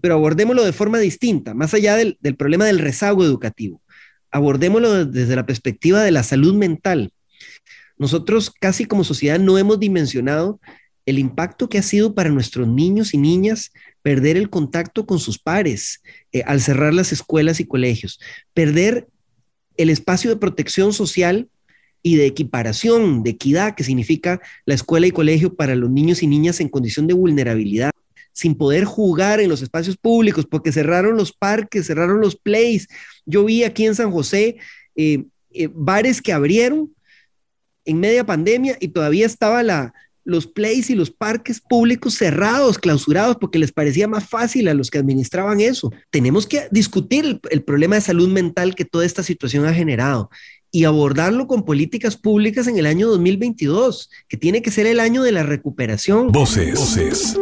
pero 0.00 0.14
abordémoslo 0.14 0.64
de 0.64 0.72
forma 0.72 0.98
distinta, 0.98 1.54
más 1.54 1.74
allá 1.74 1.96
del, 1.96 2.16
problema 2.36 2.64
del 2.64 2.78
rezago 2.78 3.24
educativo. 3.24 3.82
Abordémoslo 4.30 5.04
desde 5.04 5.36
la 5.36 5.46
perspectiva 5.46 6.02
de 6.02 6.10
la 6.10 6.22
salud 6.22 6.54
mental. 6.54 7.12
Nosotros 7.98 8.50
casi 8.50 8.84
como 8.84 9.04
sociedad 9.04 9.38
no 9.38 9.58
hemos 9.58 9.78
dimensionado 9.78 10.60
el 11.04 11.18
impacto 11.18 11.68
que 11.68 11.78
ha 11.78 11.82
sido 11.82 12.14
para 12.14 12.30
nuestros 12.30 12.68
niños 12.68 13.12
y 13.12 13.18
niñas 13.18 13.72
perder 14.02 14.36
el 14.36 14.50
contacto 14.50 15.04
con 15.04 15.18
sus 15.18 15.38
pares 15.38 16.02
eh, 16.32 16.42
al 16.46 16.60
cerrar 16.60 16.94
las 16.94 17.12
escuelas 17.12 17.60
y 17.60 17.66
colegios, 17.66 18.20
perder 18.54 19.08
el 19.76 19.90
espacio 19.90 20.30
de 20.30 20.36
protección 20.36 20.92
social 20.92 21.48
y 22.02 22.16
de 22.16 22.26
equiparación, 22.26 23.22
de 23.22 23.30
equidad, 23.30 23.74
que 23.74 23.84
significa 23.84 24.40
la 24.64 24.74
escuela 24.74 25.06
y 25.06 25.12
colegio 25.12 25.54
para 25.54 25.74
los 25.74 25.90
niños 25.90 26.22
y 26.22 26.26
niñas 26.26 26.60
en 26.60 26.68
condición 26.68 27.06
de 27.06 27.14
vulnerabilidad 27.14 27.92
sin 28.32 28.54
poder 28.54 28.84
jugar 28.84 29.40
en 29.40 29.48
los 29.48 29.62
espacios 29.62 29.96
públicos 29.96 30.46
porque 30.46 30.72
cerraron 30.72 31.16
los 31.16 31.32
parques, 31.32 31.86
cerraron 31.86 32.20
los 32.20 32.36
plays. 32.36 32.88
Yo 33.26 33.44
vi 33.44 33.64
aquí 33.64 33.86
en 33.86 33.94
San 33.94 34.10
José 34.10 34.56
eh, 34.96 35.24
eh, 35.50 35.68
bares 35.72 36.22
que 36.22 36.32
abrieron 36.32 36.94
en 37.84 38.00
media 38.00 38.24
pandemia 38.24 38.76
y 38.80 38.88
todavía 38.88 39.26
estaba 39.26 39.62
la, 39.62 39.92
los 40.24 40.46
plays 40.46 40.90
y 40.90 40.94
los 40.94 41.10
parques 41.10 41.60
públicos 41.60 42.14
cerrados, 42.14 42.78
clausurados, 42.78 43.36
porque 43.40 43.58
les 43.58 43.72
parecía 43.72 44.06
más 44.06 44.28
fácil 44.28 44.68
a 44.68 44.74
los 44.74 44.90
que 44.90 44.98
administraban 44.98 45.60
eso. 45.60 45.92
Tenemos 46.10 46.46
que 46.46 46.68
discutir 46.70 47.40
el, 47.50 47.62
problema 47.62 47.96
de 47.96 48.02
salud 48.02 48.28
mental 48.28 48.74
que 48.74 48.84
toda 48.84 49.04
esta 49.04 49.22
situación 49.22 49.66
ha 49.66 49.74
generado 49.74 50.30
y 50.74 50.84
abordarlo 50.84 51.46
con 51.46 51.64
políticas 51.64 52.16
públicas 52.16 52.66
en 52.66 52.78
el 52.78 52.86
año 52.86 53.06
2022, 53.08 54.10
que 54.26 54.38
tiene 54.38 54.62
que 54.62 54.70
ser 54.70 54.86
el 54.86 55.00
año 55.00 55.22
de 55.22 55.30
la 55.30 55.42
recuperación. 55.42 56.32
Voces. 56.32 56.80
Voces. 56.80 57.38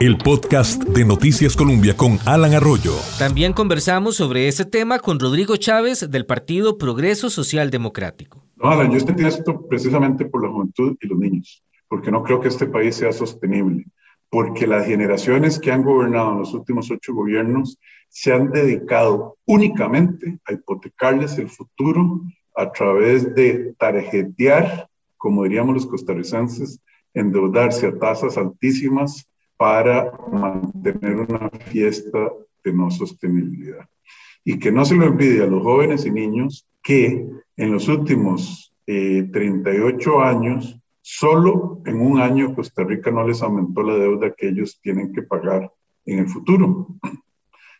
El 0.00 0.16
podcast 0.16 0.82
de 0.84 1.04
Noticias 1.04 1.56
Colombia 1.56 1.96
con 1.96 2.18
Alan 2.24 2.54
Arroyo. 2.54 2.94
También 3.18 3.52
conversamos 3.52 4.14
sobre 4.14 4.46
ese 4.46 4.64
tema 4.64 5.00
con 5.00 5.18
Rodrigo 5.18 5.56
Chávez 5.56 6.08
del 6.08 6.24
Partido 6.24 6.78
Progreso 6.78 7.30
Social 7.30 7.70
Democrático. 7.70 8.44
No, 8.56 8.90
yo 8.90 8.96
estoy 8.96 9.26
esto 9.26 9.66
precisamente 9.68 10.24
por 10.24 10.44
la 10.44 10.52
juventud 10.52 10.96
y 11.00 11.08
los 11.08 11.18
niños, 11.18 11.64
porque 11.88 12.12
no 12.12 12.22
creo 12.22 12.40
que 12.40 12.48
este 12.48 12.66
país 12.66 12.94
sea 12.94 13.12
sostenible, 13.12 13.86
porque 14.30 14.68
las 14.68 14.86
generaciones 14.86 15.58
que 15.58 15.72
han 15.72 15.82
gobernado 15.82 16.32
en 16.32 16.38
los 16.38 16.54
últimos 16.54 16.88
ocho 16.92 17.12
gobiernos 17.12 17.76
se 18.12 18.30
han 18.30 18.50
dedicado 18.52 19.38
únicamente 19.46 20.38
a 20.44 20.52
hipotecarles 20.52 21.38
el 21.38 21.48
futuro 21.48 22.20
a 22.54 22.70
través 22.70 23.34
de 23.34 23.74
tarjetear, 23.78 24.86
como 25.16 25.44
diríamos 25.44 25.74
los 25.74 25.86
costarricenses, 25.86 26.78
endeudarse 27.14 27.86
a 27.86 27.98
tasas 27.98 28.36
altísimas 28.36 29.26
para 29.56 30.12
mantener 30.30 31.16
una 31.16 31.48
fiesta 31.70 32.30
de 32.62 32.72
no 32.74 32.90
sostenibilidad. 32.90 33.88
Y 34.44 34.58
que 34.58 34.70
no 34.70 34.84
se 34.84 34.94
lo 34.94 35.06
olvide 35.06 35.44
a 35.44 35.46
los 35.46 35.62
jóvenes 35.62 36.04
y 36.04 36.10
niños 36.10 36.66
que 36.82 37.26
en 37.56 37.72
los 37.72 37.88
últimos 37.88 38.74
38 38.84 40.10
eh, 40.10 40.24
años, 40.26 40.78
solo 41.00 41.80
en 41.86 41.98
un 41.98 42.20
año 42.20 42.54
Costa 42.54 42.84
Rica 42.84 43.10
no 43.10 43.26
les 43.26 43.40
aumentó 43.40 43.82
la 43.82 43.94
deuda 43.94 44.34
que 44.36 44.48
ellos 44.48 44.78
tienen 44.82 45.14
que 45.14 45.22
pagar 45.22 45.72
en 46.04 46.18
el 46.18 46.28
futuro. 46.28 46.88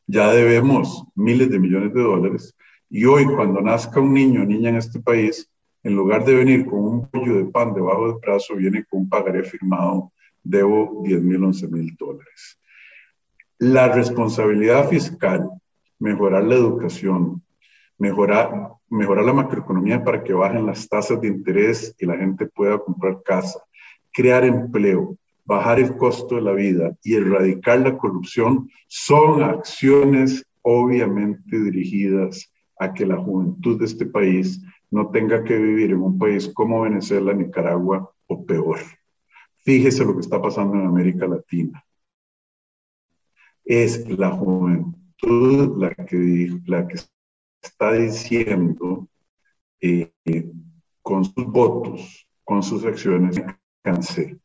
Ya 0.07 0.33
debemos 0.33 1.05
miles 1.15 1.51
de 1.51 1.59
millones 1.59 1.95
de 1.95 2.03
dólares 2.03 2.55
y 2.91 3.05
hoy 3.05 3.25
cuando 3.25 3.61
nazca 3.61 4.01
un 4.01 4.13
niño 4.13 4.43
o 4.43 4.45
niña 4.45 4.71
en 4.71 4.77
este 4.77 5.01
país, 5.01 5.49
en 5.83 5.97
lugar 5.97 6.25
de 6.25 6.35
venir 6.35 6.67
con 6.67 6.81
un 6.81 7.09
pollo 7.09 7.37
de 7.37 7.47
pan 7.47 7.73
debajo 7.73 8.09
del 8.09 8.19
brazo, 8.21 8.55
viene 8.57 8.85
con 8.85 9.01
un 9.01 9.09
pagaré 9.09 9.43
firmado, 9.45 10.13
debo 10.43 11.03
10 11.05 11.23
mil, 11.23 11.43
11 11.43 11.69
mil 11.69 11.97
dólares. 11.97 12.59
La 13.59 13.89
responsabilidad 13.89 14.89
fiscal, 14.89 15.49
mejorar 15.99 16.45
la 16.45 16.57
educación, 16.57 17.43
mejorar, 17.97 18.73
mejorar 18.91 19.25
la 19.25 19.33
macroeconomía 19.33 20.03
para 20.03 20.23
que 20.23 20.33
bajen 20.33 20.67
las 20.67 20.89
tasas 20.89 21.21
de 21.21 21.29
interés 21.29 21.95
y 21.99 22.07
la 22.07 22.17
gente 22.17 22.47
pueda 22.47 22.79
comprar 22.79 23.23
casa, 23.23 23.61
crear 24.13 24.45
empleo, 24.45 25.17
bajar 25.45 25.81
el 25.81 25.97
costo 25.97 26.37
de 26.37 26.43
la 26.43 26.53
vida 26.53 26.97
y 27.03 27.15
erradicar 27.15 27.81
la 27.81 27.97
corrupción 27.97 28.69
son 28.89 29.43
acciones 29.43 30.45
obviamente 30.63 31.59
dirigidas 31.59 32.53
a 32.79 32.93
que 32.93 33.07
la 33.07 33.17
juventud 33.17 33.79
de 33.79 33.87
este 33.87 34.07
país 34.07 34.63
no 34.91 35.11
tenga 35.11 35.43
que 35.43 35.57
vivir 35.57 35.91
en 35.91 36.03
un 36.03 36.19
país 36.19 36.49
como 36.49 36.83
Venezuela, 36.83 37.33
Nicaragua 37.33 38.13
o 38.27 38.45
peor. 38.45 38.79
Fíjese 39.65 40.05
lo 40.05 40.15
que 40.15 40.21
está 40.21 40.41
pasando 40.41 40.75
en 40.75 40.87
América 40.87 41.27
Latina. 41.27 41.85
Es 43.65 44.09
la 44.09 44.31
juventud 44.31 45.79
la 45.79 45.95
que, 45.95 46.59
la 46.67 46.87
que 46.87 46.99
está 47.63 47.93
diciendo 47.93 49.09
eh, 49.81 50.13
con 51.01 51.25
sus 51.25 51.47
votos, 51.47 52.29
con 52.45 52.63
sus 52.63 52.85
acciones, 52.85 53.41
cansé. 53.83 54.37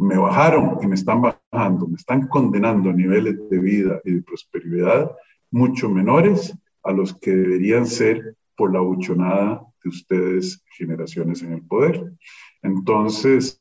Me 0.00 0.16
bajaron 0.16 0.78
y 0.82 0.86
me 0.86 0.94
están 0.94 1.20
bajando, 1.20 1.86
me 1.86 1.96
están 1.96 2.26
condenando 2.26 2.90
a 2.90 2.94
niveles 2.94 3.36
de 3.50 3.58
vida 3.58 4.00
y 4.04 4.12
de 4.12 4.22
prosperidad 4.22 5.10
mucho 5.50 5.90
menores 5.90 6.56
a 6.82 6.92
los 6.92 7.14
que 7.14 7.32
deberían 7.32 7.86
ser 7.86 8.34
por 8.56 8.72
la 8.72 8.80
buchonada 8.80 9.62
de 9.82 9.88
ustedes, 9.90 10.64
generaciones 10.76 11.42
en 11.42 11.52
el 11.52 11.62
poder. 11.62 12.12
Entonces, 12.62 13.60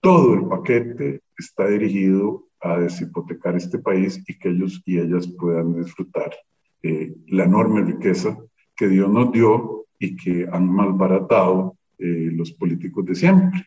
todo 0.00 0.34
el 0.34 0.46
paquete 0.46 1.22
está 1.36 1.66
dirigido 1.66 2.44
a 2.60 2.78
deshipotecar 2.78 3.56
este 3.56 3.78
país 3.78 4.22
y 4.26 4.38
que 4.38 4.50
ellos 4.50 4.82
y 4.86 4.98
ellas 4.98 5.26
puedan 5.26 5.74
disfrutar 5.82 6.34
eh, 6.82 7.14
la 7.28 7.44
enorme 7.44 7.82
riqueza 7.82 8.38
que 8.76 8.88
Dios 8.88 9.10
nos 9.10 9.32
dio 9.32 9.86
y 9.98 10.16
que 10.16 10.46
han 10.50 10.68
malbaratado 10.68 11.76
eh, 11.98 12.30
los 12.32 12.52
políticos 12.52 13.04
de 13.06 13.14
siempre. 13.14 13.66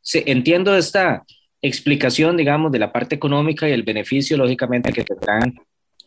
Sí, 0.00 0.22
entiendo 0.26 0.76
esta 0.76 1.24
explicación, 1.62 2.36
digamos, 2.36 2.72
de 2.72 2.78
la 2.78 2.92
parte 2.92 3.14
económica 3.14 3.68
y 3.68 3.72
el 3.72 3.82
beneficio, 3.82 4.36
lógicamente, 4.36 4.92
que 4.92 5.04
tendrán 5.04 5.54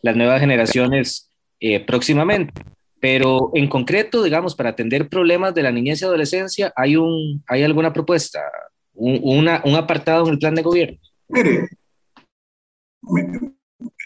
las 0.02 0.16
nuevas 0.16 0.40
generaciones 0.40 1.30
eh, 1.60 1.80
próximamente. 1.80 2.62
Pero 3.00 3.50
en 3.54 3.68
concreto, 3.68 4.22
digamos, 4.22 4.54
para 4.54 4.70
atender 4.70 5.08
problemas 5.08 5.54
de 5.54 5.62
la 5.62 5.72
niñez 5.72 6.02
y 6.02 6.04
adolescencia, 6.04 6.72
¿hay, 6.76 6.96
un, 6.96 7.42
hay 7.48 7.62
alguna 7.64 7.92
propuesta, 7.92 8.40
un, 8.94 9.20
una, 9.22 9.60
un 9.64 9.74
apartado 9.74 10.26
en 10.26 10.32
el 10.32 10.38
plan 10.38 10.54
de 10.54 10.62
gobierno? 10.62 10.98
Mire, 11.28 11.68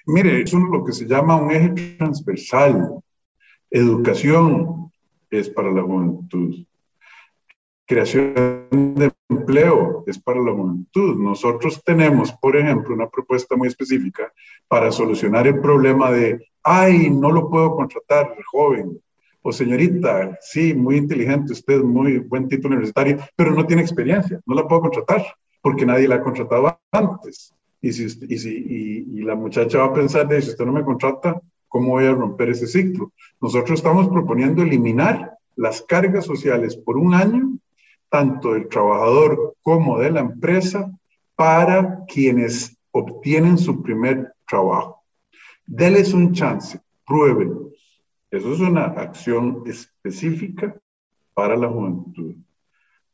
Mire, 0.07 0.43
es 0.43 0.53
lo 0.53 0.85
que 0.85 0.93
se 0.93 1.07
llama 1.07 1.37
un 1.37 1.51
eje 1.51 1.97
transversal. 1.99 3.01
Educación 3.71 4.91
es 5.31 5.51
para 5.51 5.73
la 5.73 5.83
juventud. 5.83 6.65
Creación 7.89 8.95
de 8.97 9.13
empleo 9.29 10.03
es 10.09 10.19
para 10.19 10.41
la 10.41 10.53
juventud. 10.53 11.17
Nosotros 11.17 11.83
tenemos, 11.85 12.33
por 12.33 12.57
ejemplo, 12.57 12.93
una 12.95 13.09
propuesta 13.09 13.55
muy 13.55 13.69
específica 13.69 14.33
para 14.67 14.91
solucionar 14.91 15.47
el 15.47 15.61
problema 15.61 16.11
de, 16.11 16.49
ay, 16.65 17.11
no 17.11 17.31
lo 17.31 17.49
puedo 17.49 17.77
contratar, 17.77 18.35
joven. 18.51 19.01
O 19.41 19.53
señorita, 19.53 20.37
sí, 20.41 20.75
muy 20.75 20.97
inteligente, 20.97 21.53
usted 21.53 21.81
muy 21.81 22.19
buen 22.19 22.49
título 22.49 22.75
universitario, 22.75 23.19
pero 23.37 23.53
no 23.53 23.65
tiene 23.65 23.83
experiencia, 23.83 24.41
no 24.45 24.57
la 24.57 24.67
puedo 24.67 24.81
contratar 24.83 25.25
porque 25.63 25.87
nadie 25.87 26.09
la 26.09 26.17
ha 26.17 26.23
contratado 26.23 26.81
antes. 26.91 27.55
Y, 27.81 27.93
si, 27.93 28.07
y, 28.29 28.39
si, 28.39 29.05
y, 29.15 29.23
la 29.23 29.37
muchacha 29.37 29.79
va 29.79 29.85
a 29.85 29.93
pensar, 29.93 30.27
de 30.27 30.43
si 30.43 30.51
usted 30.51 30.65
no 30.65 30.73
me 30.73 30.85
contrata, 30.85 31.41
¿cómo 31.69 31.91
voy 31.91 32.07
a 32.07 32.13
romper 32.13 32.49
ese 32.51 32.67
ciclo? 32.67 33.13
Nosotros 33.41 33.79
estamos 33.79 34.09
proponiendo 34.09 34.63
eliminar 34.63 35.37
las 35.55 35.83
cargas 35.83 36.25
sociales 36.25 36.77
por 36.77 36.97
un 36.97 37.15
año, 37.15 37.57
tanto 38.09 38.55
del 38.55 38.69
trabajador 38.69 39.57
como 39.63 39.99
de 39.99 40.11
la 40.11 40.21
empresa, 40.21 40.91
para 41.35 42.05
quienes 42.07 42.77
obtienen 42.91 43.59
su 43.59 43.83
primer 43.83 44.33
trabajo. 44.49 45.03
Deles 45.67 46.15
un 46.15 46.33
chance, 46.33 46.81
pruébenlos. 47.07 47.75
Eso 48.31 48.53
es 48.53 48.61
una 48.61 48.85
acción 48.85 49.63
específica 49.67 50.75
para 51.35 51.57
la 51.57 51.69
juventud. 51.69 52.35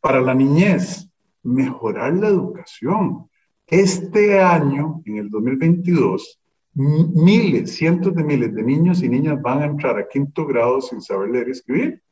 Para 0.01 0.21
la 0.21 0.35
niñez, 0.35 1.09
mejorar 1.43 2.15
la 2.15 2.29
educación. 2.29 3.29
Este 3.67 4.41
año, 4.41 5.03
en 5.05 5.17
el 5.17 5.31
2022, 5.31 6.41
miles, 6.75 7.75
cientos 7.75 8.15
de 8.15 8.25
miles 8.25 8.55
de 8.55 8.63
niños 8.63 9.03
y 9.03 9.09
niñas 9.09 9.41
van 9.43 9.63
a 9.63 9.67
entrar 9.67 9.99
a 9.99 10.09
quinto 10.09 10.47
grado 10.47 10.81
sin 10.81 11.01
saber 11.01 11.31
leer 11.31 11.49
y 11.49 11.53
escribir. 11.53 12.03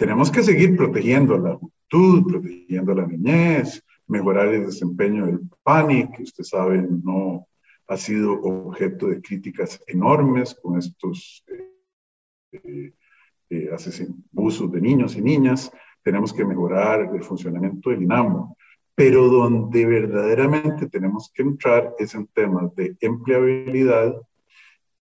Tenemos 0.00 0.30
que 0.30 0.42
seguir 0.42 0.78
protegiendo 0.78 1.34
a 1.34 1.38
la 1.38 1.56
juventud, 1.56 2.26
protegiendo 2.26 2.92
a 2.92 2.94
la 2.94 3.06
niñez, 3.06 3.84
mejorar 4.06 4.48
el 4.48 4.64
desempeño 4.64 5.26
del 5.26 5.40
PANI, 5.62 6.10
que 6.10 6.22
usted 6.22 6.42
sabe 6.42 6.82
no 7.04 7.46
ha 7.86 7.96
sido 7.98 8.32
objeto 8.40 9.08
de 9.08 9.20
críticas 9.20 9.78
enormes 9.86 10.54
con 10.54 10.78
estos 10.78 11.44
eh, 12.50 12.94
eh, 13.50 13.70
abusos 14.32 14.72
de 14.72 14.80
niños 14.80 15.16
y 15.16 15.20
niñas. 15.20 15.70
Tenemos 16.02 16.32
que 16.32 16.46
mejorar 16.46 17.14
el 17.14 17.22
funcionamiento 17.22 17.90
del 17.90 18.04
INAMO 18.04 18.56
pero 18.94 19.28
donde 19.28 19.84
verdaderamente 19.84 20.86
tenemos 20.86 21.30
que 21.34 21.42
entrar 21.42 21.94
es 21.98 22.14
en 22.14 22.26
temas 22.26 22.74
de 22.74 22.96
empleabilidad 23.00 24.14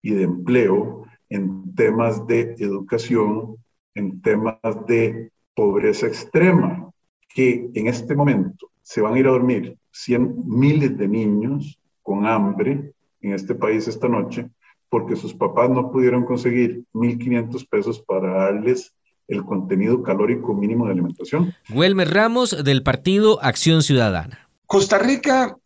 y 0.02 0.14
de 0.14 0.24
empleo, 0.24 1.04
en 1.28 1.72
temas 1.76 2.26
de 2.26 2.56
educación, 2.58 3.56
en 3.98 4.22
temas 4.22 4.56
de 4.86 5.30
pobreza 5.54 6.06
extrema, 6.06 6.90
que 7.34 7.68
en 7.74 7.88
este 7.88 8.14
momento 8.14 8.70
se 8.82 9.00
van 9.00 9.14
a 9.14 9.18
ir 9.18 9.26
a 9.26 9.32
dormir 9.32 9.76
100 9.90 10.44
miles 10.46 10.96
de 10.96 11.08
niños 11.08 11.78
con 12.02 12.26
hambre 12.26 12.92
en 13.20 13.34
este 13.34 13.54
país 13.54 13.88
esta 13.88 14.08
noche 14.08 14.48
porque 14.88 15.16
sus 15.16 15.34
papás 15.34 15.68
no 15.68 15.90
pudieron 15.92 16.24
conseguir 16.24 16.84
1.500 16.94 17.68
pesos 17.68 18.00
para 18.00 18.44
darles 18.44 18.94
el 19.26 19.44
contenido 19.44 20.02
calórico 20.02 20.54
mínimo 20.54 20.86
de 20.86 20.92
alimentación. 20.92 21.54
Wilmer 21.68 22.08
Ramos 22.10 22.64
del 22.64 22.82
partido 22.82 23.42
Acción 23.42 23.82
Ciudadana. 23.82 24.48
Costa 24.64 24.98
Rica 24.98 25.56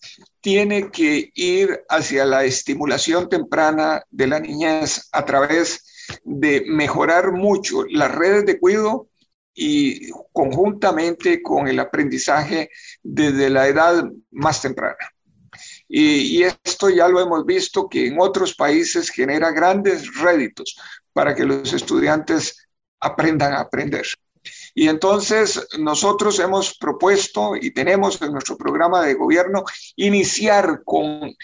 tiene 0.40 0.90
que 0.90 1.30
ir 1.34 1.84
hacia 1.88 2.24
la 2.24 2.44
estimulación 2.44 3.28
temprana 3.28 4.02
de 4.10 4.26
la 4.26 4.40
niñez 4.40 5.08
a 5.12 5.24
través 5.24 5.91
de 6.24 6.64
mejorar 6.66 7.32
mucho 7.32 7.84
las 7.88 8.14
redes 8.14 8.46
de 8.46 8.58
cuidado 8.58 9.08
y 9.54 10.10
conjuntamente 10.32 11.42
con 11.42 11.68
el 11.68 11.78
aprendizaje 11.78 12.70
desde 13.02 13.50
la 13.50 13.68
edad 13.68 14.04
más 14.30 14.62
temprana. 14.62 15.12
Y, 15.88 16.42
esto 16.42 16.88
ya 16.88 17.06
lo 17.06 17.20
hemos 17.20 17.44
visto 17.44 17.88
que 17.88 18.06
en 18.06 18.18
otros 18.18 18.54
países 18.54 19.10
genera 19.10 19.50
grandes 19.50 20.14
réditos 20.14 20.76
para 21.12 21.34
que 21.34 21.44
los 21.44 21.72
estudiantes 21.74 22.66
aprendan 22.98 23.52
a 23.52 23.60
aprender. 23.60 24.06
Y 24.74 24.88
entonces 24.88 25.66
nosotros 25.78 26.38
hemos 26.38 26.78
propuesto 26.78 27.54
y 27.56 27.72
tenemos 27.72 28.20
en 28.22 28.32
nuestro 28.32 28.56
programa 28.56 29.04
de 29.04 29.14
gobierno 29.14 29.64
iniciar 29.96 30.82
con 30.84 31.34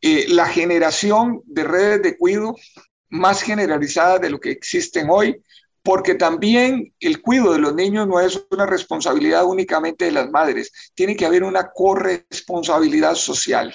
eh, 0.00 0.26
la 0.28 0.46
generación 0.46 1.42
de 1.44 1.64
redes 1.64 2.02
de 2.02 2.16
cuidado 2.16 2.54
más 3.10 3.42
generalizadas 3.42 4.20
de 4.20 4.30
lo 4.30 4.40
que 4.40 4.50
existen 4.50 5.08
hoy, 5.10 5.42
porque 5.82 6.14
también 6.14 6.92
el 7.00 7.22
cuidado 7.22 7.52
de 7.52 7.60
los 7.60 7.74
niños 7.74 8.06
no 8.06 8.20
es 8.20 8.44
una 8.50 8.66
responsabilidad 8.66 9.44
únicamente 9.46 10.04
de 10.04 10.12
las 10.12 10.30
madres, 10.30 10.70
tiene 10.94 11.16
que 11.16 11.24
haber 11.24 11.42
una 11.42 11.70
corresponsabilidad 11.70 13.14
social 13.14 13.74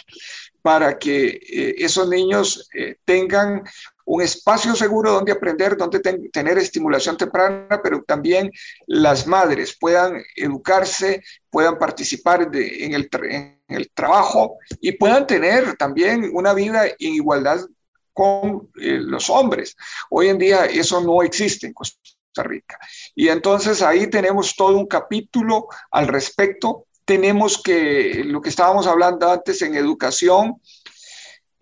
para 0.61 0.97
que 0.97 1.25
eh, 1.27 1.75
esos 1.79 2.07
niños 2.07 2.69
eh, 2.73 2.95
tengan 3.03 3.63
un 4.05 4.21
espacio 4.21 4.75
seguro 4.75 5.11
donde 5.11 5.31
aprender, 5.31 5.77
donde 5.77 5.99
tener 5.99 6.57
estimulación 6.57 7.17
temprana, 7.17 7.81
pero 7.81 8.03
también 8.03 8.51
las 8.85 9.25
madres 9.27 9.77
puedan 9.79 10.21
educarse, 10.35 11.23
puedan 11.49 11.77
participar 11.77 12.49
en, 12.53 12.93
el 12.93 13.09
en, 13.29 13.59
el 13.69 13.89
trabajo 13.93 14.57
y 14.81 14.91
puedan 14.93 15.25
tener 15.25 15.75
también 15.77 16.29
una 16.33 16.53
vida 16.53 16.85
en 16.85 17.13
igualdad 17.13 17.59
con 18.13 18.69
eh, 18.79 18.99
los 18.99 19.29
hombres. 19.29 19.75
Hoy 20.09 20.29
en 20.29 20.37
día 20.37 20.65
eso 20.65 21.01
no 21.01 21.23
existe 21.23 21.67
en 21.67 21.73
Costa 21.73 21.99
Rica. 22.43 22.79
Y 23.15 23.27
entonces 23.29 23.81
ahí 23.81 24.07
tenemos 24.07 24.55
todo 24.55 24.77
un 24.77 24.87
capítulo 24.87 25.67
al 25.91 26.07
respecto. 26.07 26.85
Tenemos 27.05 27.61
que, 27.61 28.23
lo 28.25 28.41
que 28.41 28.49
estábamos 28.49 28.87
hablando 28.87 29.29
antes 29.29 29.61
en 29.61 29.75
educación, 29.75 30.61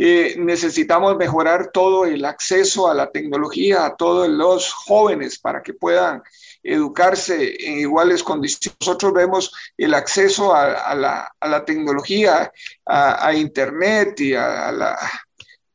eh, 0.04 0.36
necesitamos 0.40 1.16
mejorar 1.16 1.70
todo 1.72 2.06
el 2.06 2.26
acceso 2.26 2.90
a 2.90 2.94
la 2.96 3.12
tecnología 3.12 3.86
a 3.86 3.96
todos 3.96 4.28
los 4.28 4.74
jóvenes 4.74 5.38
para 5.38 5.62
que 5.62 5.76
puedan 5.76 6.24
educarse 6.64 7.56
en 7.60 7.80
iguales 7.80 8.24
condiciones. 8.24 8.78
Nosotros 8.80 9.14
vemos 9.14 9.54
el 9.78 9.94
acceso 9.94 10.56
a, 10.56 10.96
la, 10.96 11.66
tecnología, 11.66 12.52
a, 12.86 13.34
Internet 13.36 14.20
y 14.22 14.34
a 14.34 14.72
la, 14.72 14.98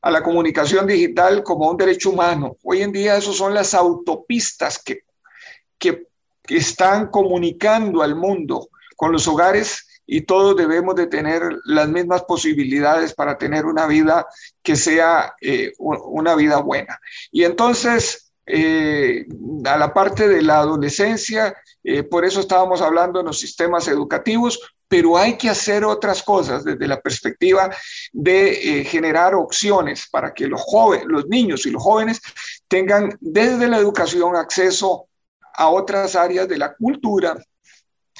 a 0.07 0.11
la 0.12 0.23
comunicación 0.23 0.87
digital 0.87 1.42
como 1.42 1.69
un 1.69 1.77
derecho 1.77 2.11
humano. 2.11 2.57
Hoy 2.62 2.83
en 2.83 2.92
día 2.92 3.16
eso 3.16 3.33
son 3.33 3.53
las 3.53 3.75
autopistas 3.75 4.81
que, 4.81 5.01
que, 5.77 6.07
están 6.49 7.09
comunicando 7.09 8.03
al 8.03 8.14
mundo 8.14 8.69
con 8.95 9.11
los 9.11 9.27
hogares 9.27 10.01
y 10.07 10.21
todos 10.21 10.55
debemos 10.55 10.95
de 10.95 11.09
tener 11.09 11.42
las 11.64 11.88
mismas 11.88 12.23
posibilidades 12.23 13.14
para 13.14 13.37
tener 13.37 13.66
una 13.66 13.88
vida 13.88 14.29
que 14.62 14.77
sea 14.77 15.35
eh, 15.40 15.73
una 15.79 16.37
vida 16.37 16.59
buena. 16.59 17.01
Y 17.33 17.42
entonces, 17.42 18.33
eh, 18.47 19.27
a 19.64 19.77
la 19.77 19.92
parte 19.92 20.29
de 20.29 20.40
la 20.40 20.61
adolescencia, 20.61 21.53
eh, 21.83 22.05
por 22.05 22.25
eso 22.25 22.38
estábamos 22.38 22.81
hablando 22.81 23.19
en 23.19 23.27
los 23.27 23.40
sistemas 23.40 23.88
educativos, 23.88 24.61
pero 24.88 25.16
hay 25.16 25.37
que 25.37 25.51
hacer 25.51 25.85
otras 25.85 26.22
cosas 26.22 26.64
desde 26.64 26.87
la 26.87 27.01
perspectiva 27.01 27.70
de 28.12 28.85
generar 28.88 29.35
opciones 29.35 30.09
para 30.11 30.33
que 30.33 30.46
los 30.46 30.62
jóvenes, 30.62 31.07
los 31.09 31.27
niños 31.27 31.66
y 31.66 31.70
los 31.70 31.83
jóvenes 31.83 32.20
tengan 32.68 33.16
desde 33.20 33.68
la 33.68 33.79
educación 33.79 34.37
acceso 34.37 35.09
a 35.55 35.68
otras 35.68 36.14
áreas 36.14 36.49
de 36.49 36.59
la 36.59 36.75
cultura, 36.75 37.37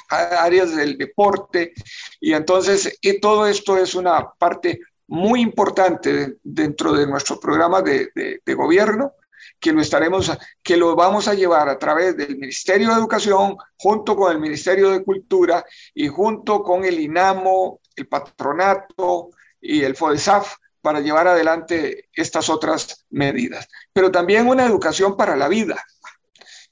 áreas 0.09 0.75
del 0.75 0.97
deporte. 0.97 1.73
Y 2.19 2.33
entonces 2.33 2.97
y 3.01 3.19
todo 3.19 3.47
esto 3.47 3.77
es 3.77 3.95
una 3.95 4.31
parte 4.37 4.79
muy 5.07 5.41
importante 5.41 6.37
dentro 6.43 6.93
de 6.93 7.07
nuestro 7.07 7.39
programa 7.39 7.81
de, 7.81 8.41
gobierno 8.55 9.13
que 9.59 9.71
lo 9.71 9.81
estaremos, 9.81 10.31
que 10.61 10.77
lo 10.77 10.95
vamos 10.95 11.27
a 11.27 11.33
llevar 11.33 11.69
a 11.69 11.77
través 11.77 12.15
del 12.17 12.37
Ministerio 12.37 12.89
de 12.89 12.95
Educación, 12.95 13.57
junto 13.77 14.15
con 14.15 14.31
el 14.31 14.39
Ministerio 14.39 14.91
de 14.91 15.03
Cultura 15.03 15.65
y 15.93 16.07
junto 16.07 16.63
con 16.63 16.85
el 16.85 16.99
INAMO, 16.99 17.79
el 17.95 18.07
patronato 18.07 19.29
y 19.59 19.83
el 19.83 19.95
FODESAF 19.95 20.55
para 20.81 20.99
llevar 20.99 21.27
adelante 21.27 22.09
estas 22.13 22.49
otras 22.49 23.05
medidas. 23.09 23.67
Pero 23.91 24.11
también 24.11 24.47
una 24.47 24.65
educación 24.65 25.17
para 25.17 25.35
la 25.35 25.47
vida, 25.47 25.83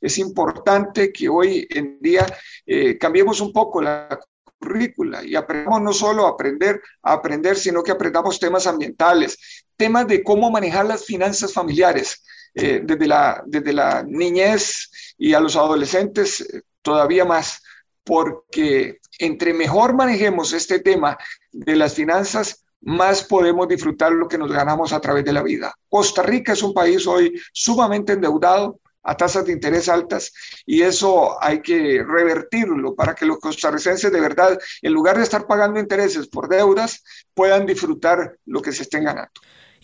es 0.01 0.17
importante 0.17 1.11
que 1.11 1.27
hoy 1.29 1.67
en 1.69 1.99
día 1.99 2.25
eh, 2.65 2.97
cambiemos 2.97 3.41
un 3.41 3.51
poco 3.51 3.81
la 3.81 4.19
currícula 4.59 5.23
y 5.23 5.35
aprendamos 5.35 5.81
no 5.81 5.93
solo 5.93 6.25
a 6.25 6.29
aprender 6.29 6.81
a 7.01 7.13
aprender, 7.13 7.57
sino 7.57 7.83
que 7.83 7.91
aprendamos 7.91 8.39
temas 8.39 8.67
ambientales, 8.67 9.65
temas 9.75 10.07
de 10.07 10.23
cómo 10.23 10.49
manejar 10.51 10.85
las 10.85 11.05
finanzas 11.05 11.53
familiares 11.53 12.23
eh, 12.55 12.81
desde, 12.83 13.07
la, 13.07 13.43
desde 13.45 13.73
la 13.73 14.03
niñez 14.07 14.89
y 15.17 15.33
a 15.33 15.39
los 15.39 15.55
adolescentes 15.55 16.41
eh, 16.41 16.61
todavía 16.81 17.25
más, 17.25 17.61
porque 18.03 18.99
entre 19.19 19.53
mejor 19.53 19.93
manejemos 19.93 20.53
este 20.53 20.79
tema 20.79 21.17
de 21.51 21.75
las 21.75 21.93
finanzas, 21.93 22.63
más 22.81 23.23
podemos 23.23 23.67
disfrutar 23.67 24.11
lo 24.11 24.27
que 24.27 24.37
nos 24.37 24.51
ganamos 24.51 24.93
a 24.93 25.01
través 25.01 25.25
de 25.25 25.33
la 25.33 25.43
vida. 25.43 25.73
Costa 25.89 26.21
Rica 26.21 26.53
es 26.53 26.63
un 26.63 26.73
país 26.73 27.05
hoy 27.07 27.33
sumamente 27.51 28.13
endeudado, 28.13 28.79
a 29.05 29.15
tasas 29.15 29.45
de 29.45 29.53
interés 29.53 29.87
altas 29.87 30.33
y 30.65 30.81
eso 30.81 31.41
hay 31.41 31.61
que 31.61 32.03
revertirlo 32.03 32.95
para 32.95 33.13
que 33.13 33.25
los 33.25 33.39
costarricenses 33.39 34.11
de 34.11 34.19
verdad, 34.19 34.57
en 34.81 34.93
lugar 34.93 35.17
de 35.17 35.23
estar 35.23 35.45
pagando 35.47 35.79
intereses 35.79 36.27
por 36.27 36.49
deudas, 36.49 37.03
puedan 37.33 37.65
disfrutar 37.65 38.37
lo 38.45 38.61
que 38.61 38.71
se 38.71 38.83
estén 38.83 39.03
ganando. 39.03 39.31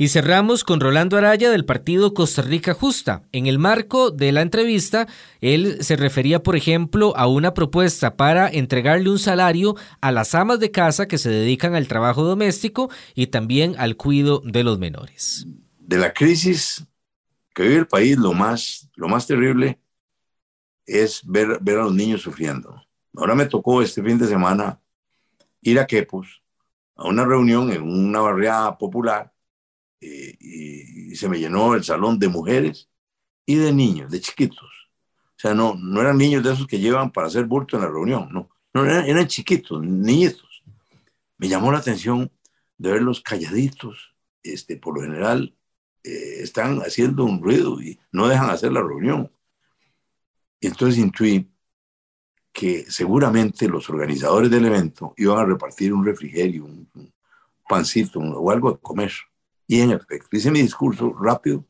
Y 0.01 0.07
cerramos 0.07 0.63
con 0.63 0.79
Rolando 0.79 1.15
Araya 1.15 1.51
del 1.51 1.63
partido 1.63 2.15
Costa 2.15 2.41
Rica 2.41 2.73
Justa. 2.73 3.21
En 3.31 3.45
el 3.45 3.59
marco 3.59 4.09
de 4.09 4.31
la 4.31 4.41
entrevista, 4.41 5.07
él 5.41 5.77
se 5.83 5.95
refería, 5.95 6.41
por 6.41 6.55
ejemplo, 6.55 7.15
a 7.15 7.27
una 7.27 7.53
propuesta 7.53 8.17
para 8.17 8.49
entregarle 8.49 9.11
un 9.11 9.19
salario 9.19 9.75
a 10.01 10.11
las 10.11 10.33
amas 10.33 10.59
de 10.59 10.71
casa 10.71 11.07
que 11.07 11.19
se 11.19 11.29
dedican 11.29 11.75
al 11.75 11.87
trabajo 11.87 12.23
doméstico 12.23 12.89
y 13.13 13.27
también 13.27 13.75
al 13.77 13.95
cuidado 13.95 14.41
de 14.43 14.63
los 14.63 14.79
menores. 14.79 15.45
De 15.77 15.99
la 15.99 16.11
crisis 16.11 16.83
que 17.53 17.61
vive 17.61 17.75
el 17.75 17.87
país, 17.87 18.17
lo 18.17 18.33
más, 18.33 18.89
lo 18.95 19.07
más 19.07 19.27
terrible 19.27 19.79
es 20.87 21.21
ver, 21.23 21.59
ver 21.61 21.77
a 21.77 21.83
los 21.83 21.93
niños 21.93 22.23
sufriendo. 22.23 22.73
Ahora 23.15 23.35
me 23.35 23.45
tocó 23.45 23.83
este 23.83 24.01
fin 24.01 24.17
de 24.17 24.25
semana 24.25 24.81
ir 25.61 25.79
a 25.79 25.85
Quepos 25.85 26.41
a 26.95 27.07
una 27.07 27.23
reunión 27.23 27.71
en 27.71 27.83
una 27.83 28.21
barriada 28.21 28.79
popular 28.79 29.31
y, 30.01 31.15
se 31.15 31.29
me 31.29 31.39
llenó 31.39 31.75
el 31.75 31.83
salón 31.83 32.17
de 32.17 32.27
mujeres 32.27 32.89
y 33.45 33.55
de 33.55 33.71
niños, 33.71 34.09
de 34.09 34.21
chiquitos. 34.21 34.89
O 35.37 35.39
sea, 35.41 35.53
no, 35.53 35.75
no 35.75 36.01
eran 36.01 36.17
niños 36.17 36.43
de 36.43 36.53
esos 36.53 36.67
que 36.67 36.79
llevan 36.79 37.11
para 37.11 37.27
hacer 37.27 37.45
bulto 37.45 37.75
en 37.75 37.83
la 37.83 37.89
reunión, 37.89 38.29
no, 38.31 38.49
no 38.73 38.85
eran, 38.85 39.05
eran 39.05 39.27
chiquitos, 39.27 39.81
niñitos. 39.81 40.63
Me 41.37 41.47
llamó 41.47 41.71
la 41.71 41.79
atención 41.79 42.31
de 42.77 42.91
verlos 42.91 43.21
calladitos, 43.21 44.15
este, 44.43 44.77
por 44.77 44.95
lo 44.95 45.01
general 45.01 45.55
eh, 46.03 46.41
están 46.41 46.79
haciendo 46.79 47.25
un 47.25 47.41
ruido 47.43 47.79
y 47.81 47.99
no 48.11 48.27
dejan 48.27 48.49
hacer 48.49 48.71
la 48.71 48.81
reunión. 48.81 49.31
Y 50.59 50.67
entonces 50.67 50.97
intuí 50.97 51.51
que 52.51 52.85
seguramente 52.89 53.67
los 53.67 53.89
organizadores 53.89 54.49
del 54.49 54.65
evento 54.65 55.13
iban 55.17 55.39
a 55.39 55.45
repartir 55.45 55.93
un 55.93 56.05
refrigerio, 56.05 56.65
un, 56.65 57.13
pancito 57.67 58.19
o 58.19 58.51
algo 58.51 58.73
de 58.73 58.79
comer. 58.79 59.11
Y 59.71 59.81
en 59.81 59.91
efecto, 59.91 60.35
hice 60.35 60.51
mi 60.51 60.61
discurso 60.61 61.13
rápido 61.13 61.63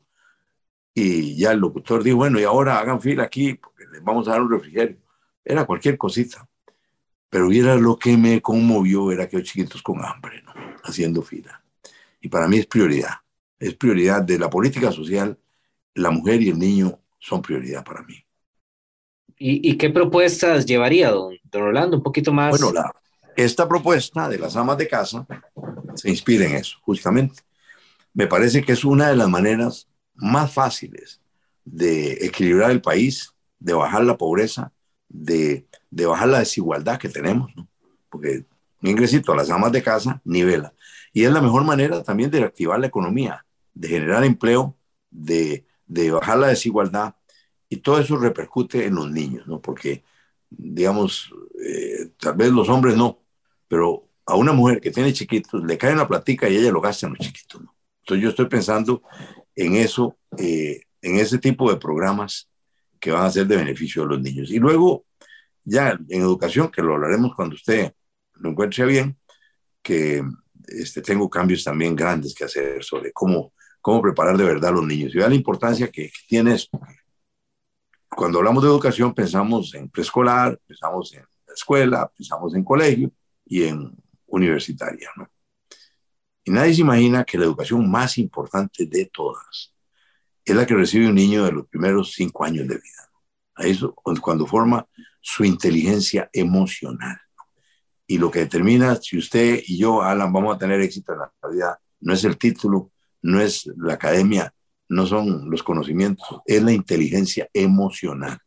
y 0.92 1.36
ya 1.36 1.52
el 1.52 1.60
locutor 1.60 2.02
dijo, 2.02 2.16
bueno, 2.16 2.40
y 2.40 2.44
ahora 2.44 2.78
hagan 2.78 3.00
fila 3.00 3.22
aquí 3.22 3.54
porque 3.54 3.86
les 3.92 4.02
vamos 4.02 4.26
a 4.26 4.32
dar 4.32 4.42
un 4.42 4.50
refrigerio. 4.50 4.98
Era 5.44 5.64
cualquier 5.64 5.96
cosita. 5.96 6.48
Pero 7.30 7.48
viera 7.48 7.76
lo 7.76 7.96
que 7.96 8.16
me 8.16 8.42
conmovió, 8.42 9.12
era 9.12 9.24
aquellos 9.24 9.48
chiquitos 9.48 9.82
con 9.82 10.04
hambre, 10.04 10.42
¿no? 10.42 10.52
Haciendo 10.82 11.22
fila. 11.22 11.62
Y 12.20 12.28
para 12.28 12.48
mí 12.48 12.58
es 12.58 12.66
prioridad 12.66 13.22
es 13.62 13.74
prioridad 13.76 14.22
de 14.22 14.40
la 14.40 14.50
política 14.50 14.90
social, 14.90 15.38
la 15.94 16.10
mujer 16.10 16.42
y 16.42 16.48
el 16.48 16.58
niño 16.58 16.98
son 17.20 17.40
prioridad 17.40 17.84
para 17.84 18.02
mí. 18.02 18.16
¿Y, 19.38 19.76
qué 19.76 19.90
propuestas 19.90 20.66
llevaría, 20.66 21.10
don, 21.10 21.34
don 21.44 21.62
Orlando? 21.62 21.96
Un 21.96 22.02
poquito 22.02 22.32
más. 22.32 22.50
Bueno, 22.50 22.72
la, 22.72 22.92
esta 23.36 23.68
propuesta 23.68 24.28
de 24.28 24.38
las 24.38 24.56
amas 24.56 24.78
de 24.78 24.86
casa 24.86 25.26
se 25.94 26.10
inspira 26.10 26.44
en 26.44 26.56
eso, 26.56 26.78
justamente. 26.82 27.42
Me 28.14 28.26
parece 28.26 28.62
que 28.62 28.72
es 28.72 28.84
una 28.84 29.08
de 29.08 29.16
las 29.16 29.28
maneras 29.28 29.88
más 30.14 30.52
fáciles 30.52 31.20
de 31.64 32.12
equilibrar 32.26 32.70
el 32.70 32.82
país, 32.82 33.32
de 33.58 33.72
bajar 33.74 34.04
la 34.04 34.16
pobreza, 34.18 34.72
de, 35.08 35.66
de 35.90 36.06
bajar 36.06 36.28
la 36.28 36.40
desigualdad 36.40 36.98
que 36.98 37.08
tenemos, 37.08 37.50
¿no? 37.56 37.68
Porque 38.10 38.44
Un 38.82 38.88
ingresito 38.90 39.32
a 39.32 39.36
las 39.36 39.50
amas 39.50 39.72
de 39.72 39.82
casa 39.82 40.20
nivela. 40.24 40.74
Y 41.12 41.24
es 41.24 41.32
la 41.32 41.40
mejor 41.42 41.64
manera 41.64 42.02
también 42.02 42.30
de 42.30 42.40
reactivar 42.40 42.80
la 42.80 42.88
economía, 42.88 43.46
de 43.74 43.88
generar 43.88 44.24
empleo, 44.24 44.76
de, 45.10 45.66
de 45.86 46.10
bajar 46.10 46.38
la 46.38 46.48
desigualdad. 46.48 47.14
Y 47.68 47.76
todo 47.78 47.98
eso 48.00 48.16
repercute 48.18 48.86
en 48.86 48.96
los 48.96 49.10
niños, 49.10 49.46
¿no? 49.46 49.60
Porque, 49.60 50.04
digamos, 50.50 51.32
eh, 51.64 52.10
tal 52.18 52.34
vez 52.36 52.50
los 52.52 52.68
hombres 52.68 52.96
no, 52.96 53.20
pero 53.68 54.08
a 54.26 54.36
una 54.36 54.52
mujer 54.52 54.80
que 54.80 54.90
tiene 54.90 55.12
chiquitos 55.12 55.64
le 55.64 55.78
cae 55.78 55.92
una 55.94 56.08
platica 56.08 56.48
y 56.48 56.56
ella 56.56 56.70
lo 56.72 56.80
gasta 56.80 57.06
en 57.06 57.14
los 57.14 57.20
chiquitos, 57.20 57.62
¿no? 57.62 57.71
Entonces 58.02 58.22
yo 58.22 58.30
estoy 58.30 58.46
pensando 58.46 59.02
en 59.54 59.76
eso, 59.76 60.16
eh, 60.36 60.82
en 61.00 61.16
ese 61.16 61.38
tipo 61.38 61.70
de 61.70 61.78
programas 61.78 62.48
que 62.98 63.10
van 63.10 63.24
a 63.24 63.30
ser 63.30 63.46
de 63.46 63.56
beneficio 63.56 64.02
de 64.02 64.08
los 64.08 64.20
niños. 64.20 64.50
Y 64.50 64.58
luego, 64.58 65.04
ya 65.64 65.98
en 66.08 66.20
educación, 66.20 66.70
que 66.70 66.82
lo 66.82 66.94
hablaremos 66.94 67.34
cuando 67.34 67.54
usted 67.54 67.92
lo 68.34 68.50
encuentre 68.50 68.84
bien, 68.86 69.16
que 69.82 70.22
este, 70.66 71.00
tengo 71.00 71.28
cambios 71.30 71.64
también 71.64 71.94
grandes 71.94 72.34
que 72.34 72.44
hacer 72.44 72.82
sobre 72.82 73.12
cómo, 73.12 73.52
cómo 73.80 74.02
preparar 74.02 74.36
de 74.36 74.44
verdad 74.44 74.70
a 74.70 74.74
los 74.74 74.86
niños. 74.86 75.14
Y 75.14 75.18
vea 75.18 75.28
la 75.28 75.34
importancia 75.34 75.90
que, 75.90 76.08
que 76.08 76.20
tiene 76.26 76.54
esto. 76.54 76.80
Cuando 78.08 78.38
hablamos 78.38 78.62
de 78.62 78.68
educación, 78.68 79.14
pensamos 79.14 79.74
en 79.74 79.88
preescolar, 79.88 80.58
pensamos 80.66 81.12
en 81.14 81.22
la 81.46 81.54
escuela, 81.54 82.12
pensamos 82.16 82.54
en 82.54 82.64
colegio 82.64 83.12
y 83.46 83.64
en 83.64 83.96
universitaria, 84.26 85.08
¿no? 85.16 85.31
Y 86.44 86.50
nadie 86.50 86.74
se 86.74 86.80
imagina 86.80 87.24
que 87.24 87.38
la 87.38 87.44
educación 87.44 87.90
más 87.90 88.18
importante 88.18 88.86
de 88.86 89.06
todas 89.06 89.72
es 90.44 90.56
la 90.56 90.66
que 90.66 90.74
recibe 90.74 91.08
un 91.08 91.14
niño 91.14 91.44
de 91.44 91.52
los 91.52 91.68
primeros 91.68 92.12
cinco 92.12 92.44
años 92.44 92.66
de 92.66 92.74
vida. 92.74 93.10
¿no? 93.12 93.64
Eso, 93.64 93.94
cuando 94.20 94.46
forma 94.46 94.86
su 95.20 95.44
inteligencia 95.44 96.28
emocional. 96.32 97.18
Y 98.06 98.18
lo 98.18 98.30
que 98.30 98.40
determina 98.40 98.96
si 98.96 99.16
usted 99.16 99.62
y 99.64 99.78
yo, 99.78 100.02
Alan, 100.02 100.32
vamos 100.32 100.56
a 100.56 100.58
tener 100.58 100.80
éxito 100.80 101.12
en 101.12 101.20
la 101.20 101.48
vida, 101.48 101.80
no 102.00 102.12
es 102.12 102.24
el 102.24 102.36
título, 102.36 102.90
no 103.22 103.40
es 103.40 103.70
la 103.76 103.94
academia, 103.94 104.52
no 104.88 105.06
son 105.06 105.48
los 105.48 105.62
conocimientos, 105.62 106.26
es 106.44 106.62
la 106.62 106.72
inteligencia 106.72 107.48
emocional. 107.54 108.38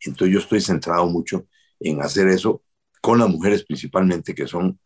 Entonces 0.00 0.34
yo 0.34 0.40
estoy 0.40 0.60
centrado 0.60 1.06
mucho 1.06 1.46
en 1.80 2.02
hacer 2.02 2.28
eso 2.28 2.62
con 3.00 3.18
las 3.18 3.28
mujeres 3.28 3.64
principalmente, 3.64 4.34
que 4.34 4.46
son 4.46 4.78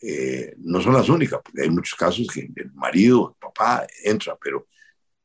eh, 0.00 0.54
no 0.58 0.80
son 0.80 0.94
las 0.94 1.08
únicas, 1.08 1.40
porque 1.42 1.62
hay 1.62 1.70
muchos 1.70 1.98
casos 1.98 2.26
que 2.32 2.48
el 2.56 2.72
marido, 2.72 3.30
el 3.30 3.40
papá 3.40 3.86
entra, 4.04 4.36
pero, 4.42 4.66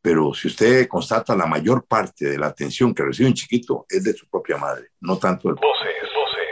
pero 0.01 0.33
si 0.33 0.47
usted 0.47 0.87
constata 0.87 1.35
la 1.35 1.45
mayor 1.45 1.85
parte 1.85 2.25
de 2.25 2.37
la 2.37 2.47
atención 2.47 2.93
que 2.93 3.03
recibe 3.03 3.29
un 3.29 3.35
chiquito 3.35 3.85
es 3.89 4.03
de 4.03 4.13
su 4.13 4.27
propia 4.27 4.57
madre, 4.57 4.89
no 4.99 5.17
tanto 5.17 5.49
del... 5.49 5.57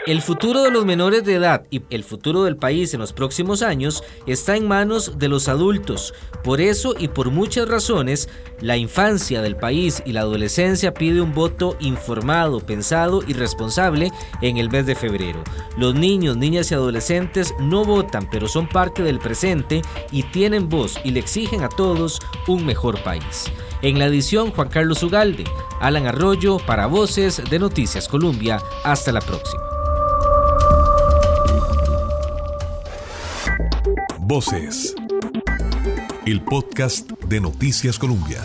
El 0.05 0.21
futuro 0.21 0.63
de 0.63 0.69
los 0.69 0.83
menores 0.83 1.23
de 1.23 1.35
edad 1.35 1.63
y 1.71 1.81
el 1.89 2.03
futuro 2.03 2.43
del 2.43 2.57
país 2.57 2.93
en 2.93 2.99
los 2.99 3.13
próximos 3.13 3.61
años 3.61 4.03
está 4.27 4.57
en 4.57 4.67
manos 4.67 5.17
de 5.17 5.29
los 5.29 5.47
adultos. 5.47 6.13
Por 6.43 6.59
eso 6.59 6.93
y 6.99 7.07
por 7.07 7.31
muchas 7.31 7.69
razones, 7.69 8.27
la 8.59 8.75
infancia 8.75 9.41
del 9.41 9.55
país 9.55 10.03
y 10.05 10.11
la 10.11 10.19
adolescencia 10.19 10.93
pide 10.93 11.21
un 11.21 11.33
voto 11.33 11.77
informado, 11.79 12.59
pensado 12.59 13.23
y 13.25 13.31
responsable 13.31 14.11
en 14.41 14.57
el 14.57 14.69
mes 14.69 14.85
de 14.85 14.95
febrero. 14.95 15.41
Los 15.77 15.95
niños, 15.95 16.35
niñas 16.35 16.69
y 16.71 16.73
adolescentes 16.73 17.53
no 17.61 17.85
votan, 17.85 18.27
pero 18.29 18.49
son 18.49 18.67
parte 18.67 19.03
del 19.03 19.19
presente 19.19 19.81
y 20.11 20.23
tienen 20.23 20.67
voz 20.67 20.99
y 21.05 21.11
le 21.11 21.21
exigen 21.21 21.63
a 21.63 21.69
todos 21.69 22.19
un 22.49 22.65
mejor 22.65 23.01
país. 23.03 23.45
En 23.81 23.99
la 23.99 24.07
edición 24.07 24.51
Juan 24.51 24.67
Carlos 24.67 25.01
Ugalde, 25.01 25.45
Alan 25.79 26.07
Arroyo 26.07 26.57
para 26.57 26.87
Voces 26.87 27.41
de 27.49 27.57
Noticias 27.57 28.09
Colombia. 28.09 28.61
Hasta 28.83 29.13
la 29.13 29.21
próxima. 29.21 29.72
Voces. 34.25 34.95
El 36.25 36.41
podcast 36.41 37.11
de 37.23 37.41
Noticias 37.41 37.99
Colombia. 37.99 38.41